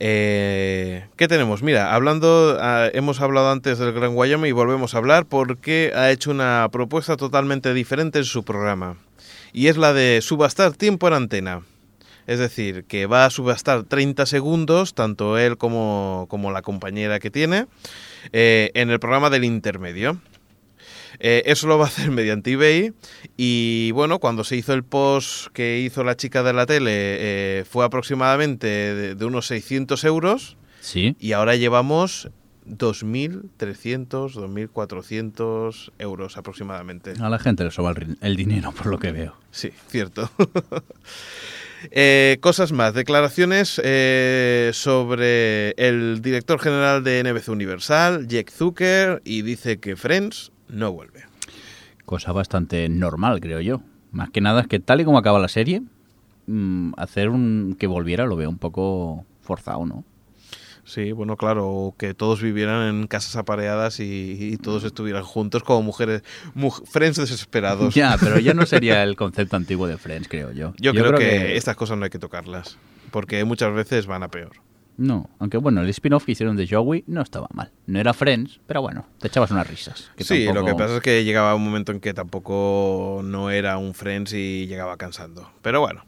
[0.00, 1.62] Eh, ¿Qué tenemos?
[1.62, 6.10] Mira, hablando, ah, hemos hablado antes del Gran Wyoming y volvemos a hablar porque ha
[6.10, 8.96] hecho una propuesta totalmente diferente en su programa.
[9.52, 11.62] Y es la de subastar tiempo en antena.
[12.28, 17.30] Es decir, que va a subastar 30 segundos, tanto él como, como la compañera que
[17.30, 17.66] tiene,
[18.32, 20.20] eh, en el programa del intermedio.
[21.20, 22.92] Eh, eso lo va a hacer mediante eBay
[23.36, 27.64] y bueno, cuando se hizo el post que hizo la chica de la tele eh,
[27.68, 31.16] fue aproximadamente de, de unos 600 euros Sí.
[31.18, 32.28] y ahora llevamos
[32.68, 37.14] 2.300, 2.400 euros aproximadamente.
[37.20, 39.34] A la gente le sobra el, el dinero, por lo que veo.
[39.50, 40.30] Sí, cierto.
[41.90, 49.42] Eh, cosas más, declaraciones eh, sobre el director general de NBC Universal, Jack Zucker, y
[49.42, 51.24] dice que Friends no vuelve.
[52.04, 53.82] Cosa bastante normal, creo yo.
[54.10, 55.82] Más que nada es que tal y como acaba la serie,
[56.46, 60.04] mm, hacer un que volviera lo veo un poco forzado, ¿no?
[60.88, 65.82] Sí, bueno, claro, que todos vivieran en casas apareadas y, y todos estuvieran juntos como
[65.82, 66.22] mujeres,
[66.54, 67.94] muj- friends desesperados.
[67.94, 70.72] Ya, pero ya no sería el concepto antiguo de Friends, creo yo.
[70.78, 72.78] Yo, creo, que, estas cosas no hay que tocarlas,
[73.10, 74.52] porque muchas veces van a peor.
[74.96, 77.70] No, aunque bueno, el spin-off que hicieron de Joey no estaba mal.
[77.86, 80.10] No era Friends, pero bueno, te echabas unas risas.
[80.16, 83.50] que sí, lo tampoco- que pasa es que llegaba un momento en que tampoco no
[83.50, 85.50] era un Friends y llegaba cansando.
[85.62, 86.02] Pero bueno.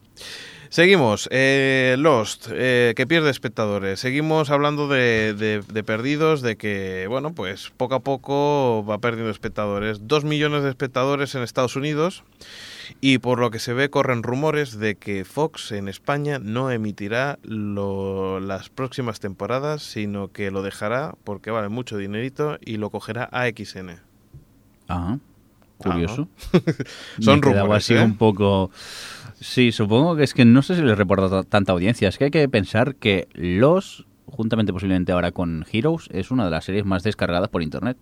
[0.71, 3.99] Seguimos, eh, Lost, eh, que pierde espectadores.
[3.99, 9.33] Seguimos hablando de, de- de perdidos, de que, bueno, pues poco a poco va perdiendo
[9.33, 10.07] espectadores.
[10.07, 12.23] Dos millones de espectadores en Estados Unidos
[13.01, 17.41] y por lo que se ve corren rumores de que Fox en España no emitirá
[17.43, 23.29] lo- las próximas temporadas, sino que lo dejará porque vale mucho dinerito y lo cogerá
[23.33, 23.99] a XN.
[24.87, 25.19] Ajá.
[25.79, 26.29] Curioso.
[27.21, 28.03] Son Me rumores, así ¿eh?
[28.05, 28.71] un poco...
[29.41, 32.09] Sí, supongo que es que no sé si les reporta ta- tanta audiencia.
[32.09, 36.51] Es que hay que pensar que Los, juntamente posiblemente ahora con Heroes, es una de
[36.51, 37.97] las series más descargadas por Internet.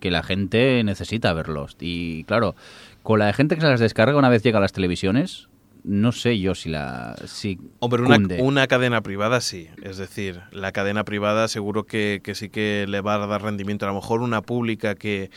[0.00, 1.76] Que la gente necesita verlos.
[1.80, 2.54] Y claro,
[3.02, 5.48] con la gente que se las descarga una vez llega a las televisiones,
[5.82, 7.14] no sé yo si la...
[7.26, 9.68] Si Hombre, una, una cadena privada sí.
[9.82, 13.86] Es decir, la cadena privada seguro que, que sí que le va a dar rendimiento.
[13.86, 15.30] A lo mejor una pública que,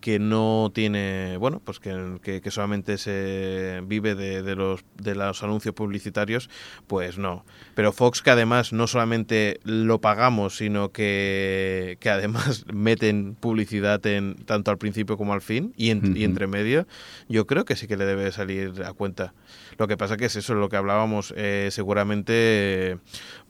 [0.00, 5.14] que no tiene, bueno, pues que, que- que solamente se vive de, de los, de
[5.14, 6.48] los anuncios publicitarios,
[6.86, 7.44] pues no.
[7.74, 14.36] Pero Fox que además no solamente lo pagamos, sino que, que además meten publicidad en
[14.44, 16.24] tanto al principio como al fin y, en- y Ujú.
[16.24, 16.86] entre medio,
[17.28, 19.34] yo creo que sí que le debe salir a cuenta.
[19.78, 22.98] Lo que pasa que es eso, lo que hablábamos, eh, seguramente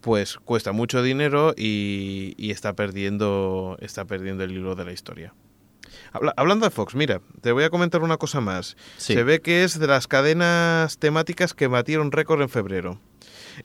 [0.00, 5.34] pues cuesta mucho dinero y, y está perdiendo está perdiendo el hilo de la historia.
[6.12, 8.76] Habla- hablando de Fox, mira, te voy a comentar una cosa más.
[8.96, 9.14] Sí.
[9.14, 13.00] Se ve que es de las cadenas temáticas que batieron récord en febrero,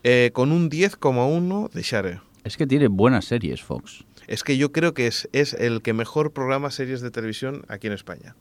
[0.03, 2.21] eh, con un 10,1 de share.
[2.43, 4.03] Es que tiene buenas series Fox.
[4.27, 7.87] Es que yo creo que es, es el que mejor programa series de televisión aquí
[7.87, 8.35] en España.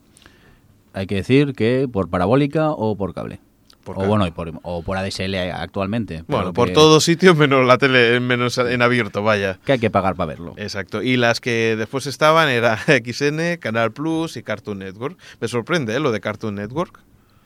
[0.92, 3.40] Hay que decir que por parabólica o por cable.
[3.84, 6.24] Por o bueno, y por, o por ADSL actualmente.
[6.28, 9.58] Bueno, por que- todos sitios menos la tele, menos en abierto, vaya.
[9.64, 10.54] Que hay que pagar para verlo.
[10.56, 11.02] Exacto.
[11.02, 15.18] Y las que después estaban era XN, Canal Plus y Cartoon Network.
[15.40, 16.00] Me sorprende ¿eh?
[16.00, 17.00] lo de Cartoon Network.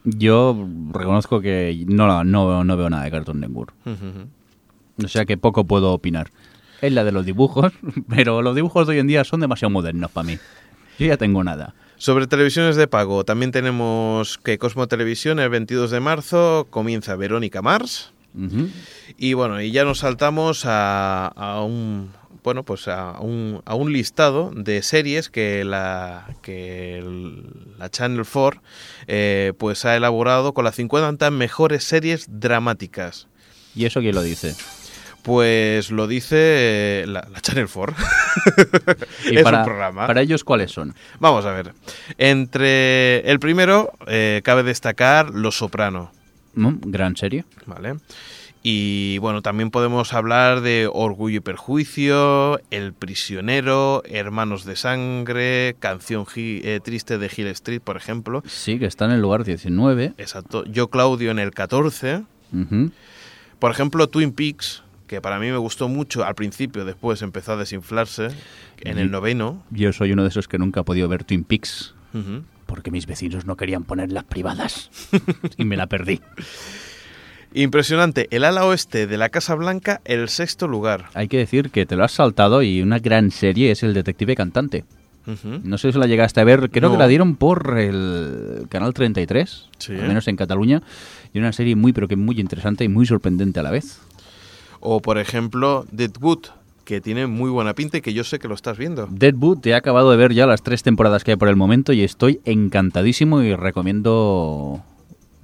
[0.04, 3.72] Yo reconozco que no, no, no veo nada de Cartoon Network.
[5.02, 6.30] O sea que poco puedo opinar.
[6.80, 7.72] Es la de los dibujos,
[8.08, 10.38] pero los dibujos de hoy en día son demasiado modernos para mí.
[10.98, 11.74] Yo ya tengo nada.
[11.98, 17.62] Sobre televisiones de pago, también tenemos que Cosmo Televisión el 22 de marzo comienza Verónica
[17.62, 18.12] Mars.
[19.16, 22.10] Y bueno, y ya nos saltamos a, a un
[22.44, 27.44] bueno, pues a un, a un listado de series que la que el-
[27.78, 28.62] la Channel 4
[29.08, 33.26] eh, pues ha elaborado con las 50 mejores series dramáticas.
[33.74, 34.54] ¿Y eso quién lo dice?
[35.26, 37.96] Pues lo dice eh, la, la Channel 4.
[39.32, 40.06] Y es para, un programa.
[40.06, 40.94] para ellos, ¿cuáles son?
[41.18, 41.72] Vamos a ver.
[42.16, 46.12] Entre el primero eh, cabe destacar Los Soprano.
[46.54, 47.44] Mm, Gran serie.
[47.66, 47.96] ¿Vale?
[48.62, 56.24] Y bueno, también podemos hablar de Orgullo y Perjuicio, El Prisionero, Hermanos de Sangre, Canción
[56.36, 58.44] eh, Triste de Hill Street, por ejemplo.
[58.46, 60.12] Sí, que está en el lugar 19.
[60.18, 60.64] Exacto.
[60.66, 62.22] Yo, Claudio, en el 14.
[62.52, 62.92] Ujú.
[63.58, 67.56] Por ejemplo, Twin Peaks, que para mí me gustó mucho al principio, después empezó a
[67.56, 68.28] desinflarse,
[68.80, 69.62] en el noveno.
[69.70, 71.94] Yo soy uno de esos que nunca ha podido ver Twin Peaks
[72.66, 74.90] porque mis vecinos no querían poner las privadas
[75.58, 76.20] y me la perdí.
[77.54, 78.26] Impresionante.
[78.30, 81.06] El ala oeste de la Casa Blanca, el sexto lugar.
[81.14, 84.34] Hay que decir que te lo has saltado y una gran serie es El Detective
[84.34, 84.84] Cantante.
[85.64, 86.94] No sé si la llegaste a ver, creo No.
[86.94, 89.92] que la dieron por el canal 33, Sí.
[89.92, 90.82] al menos en Cataluña,
[91.32, 94.00] y una serie muy pero que muy interesante y muy sorprendente a la vez.
[94.88, 96.46] O por ejemplo, Deadwood,
[96.84, 99.08] que tiene muy buena pinta y que yo sé que lo estás viendo.
[99.10, 101.92] Deadwood, te he acabado de ver ya las tres temporadas que hay por el momento
[101.92, 104.84] y estoy encantadísimo y recomiendo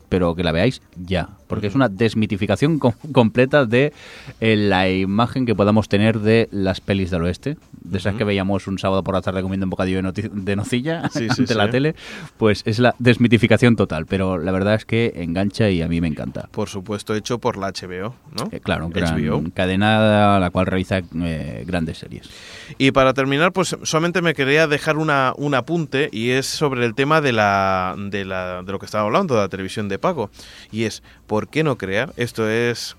[0.08, 3.92] pero que la veáis ya, porque es una desmitificación com- completa de
[4.40, 8.66] eh, la imagen que podamos tener de las pelis del oeste, de esas que veíamos
[8.68, 11.70] un sábado por la tarde comiendo un bocadillo de, nocilla Sí, sí, ante la sí.
[11.72, 11.94] tele,
[12.38, 16.08] pues es la desmitificación total, pero la verdad es que engancha y a mí me
[16.08, 16.48] encanta.
[16.52, 18.48] Por supuesto, hecho por la HBO, ¿no?
[18.50, 19.42] Eh, claro, gran HBO.
[19.54, 22.30] cadena la cual realiza eh, grandes series.
[22.78, 26.94] Y para terminar, pues solamente me quería dejar una, un apunte y es sobre el
[26.94, 30.30] tema de, la, de, la, de lo que estaba hablando, de la televisión de pago.
[30.70, 31.02] Y es,
[31.32, 32.12] ¿por qué no crear?
[32.18, 32.94] Esto es,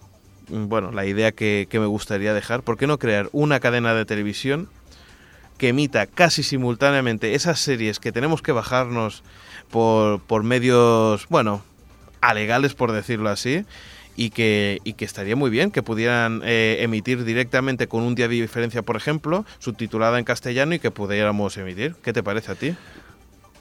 [0.50, 2.64] mm, bueno, la idea que, me gustaría dejar.
[2.64, 4.70] ¿Por qué no crear una cadena de televisión
[5.60, 9.22] que emita casi simultáneamente esas series que tenemos que bajarnos
[9.70, 11.64] por, por medios, bueno,
[12.22, 13.66] alegales, por decirlo así?
[14.16, 18.28] y que, y que estaría muy bien que pudieran eh, emitir directamente con un día
[18.28, 21.96] de diferencia, por ejemplo, subtitulada en castellano y que pudiéramos emitir.
[22.02, 22.76] ¿Qué te parece a ti?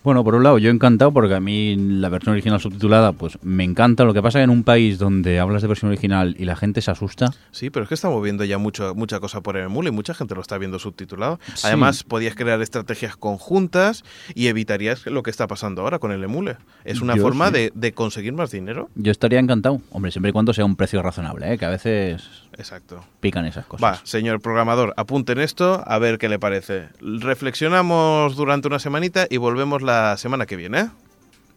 [0.04, 3.62] Bueno, por un lado, yo encantado porque a mí la versión original subtitulada, pues me
[3.64, 4.04] encanta.
[4.04, 6.80] Lo que pasa que en un país donde hablas de versión original y la gente
[6.82, 9.90] se asusta, Sí, pero es que estamos viendo ya mucho, mucha cosa por el emule
[9.90, 11.38] y mucha gente lo está viendo subtitulado.
[11.54, 11.66] Sí.
[11.66, 16.56] Además, podías crear estrategias conjuntas y evitarías lo que está pasando ahora con el emule.
[16.84, 17.52] Es una Yo forma sí.
[17.54, 18.90] de, de conseguir más dinero.
[18.94, 19.80] yo estaría encantado.
[19.90, 21.58] Hombre, siempre y cuando sea un precio razonable, ¿eh?
[21.58, 22.22] que a veces
[22.58, 23.04] Exacto.
[23.20, 23.82] pican esas cosas.
[23.84, 26.88] Va, señor programador, apunten esto a ver qué le parece.
[27.00, 30.80] Reflexionamos durante una semanita y volvemos la semana que viene.
[30.80, 30.84] ¿eh?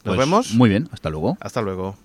[0.03, 0.51] ¿Nos Pues, vemos?
[0.53, 1.37] Muy bien, hasta luego.
[1.41, 1.95] Hasta luego.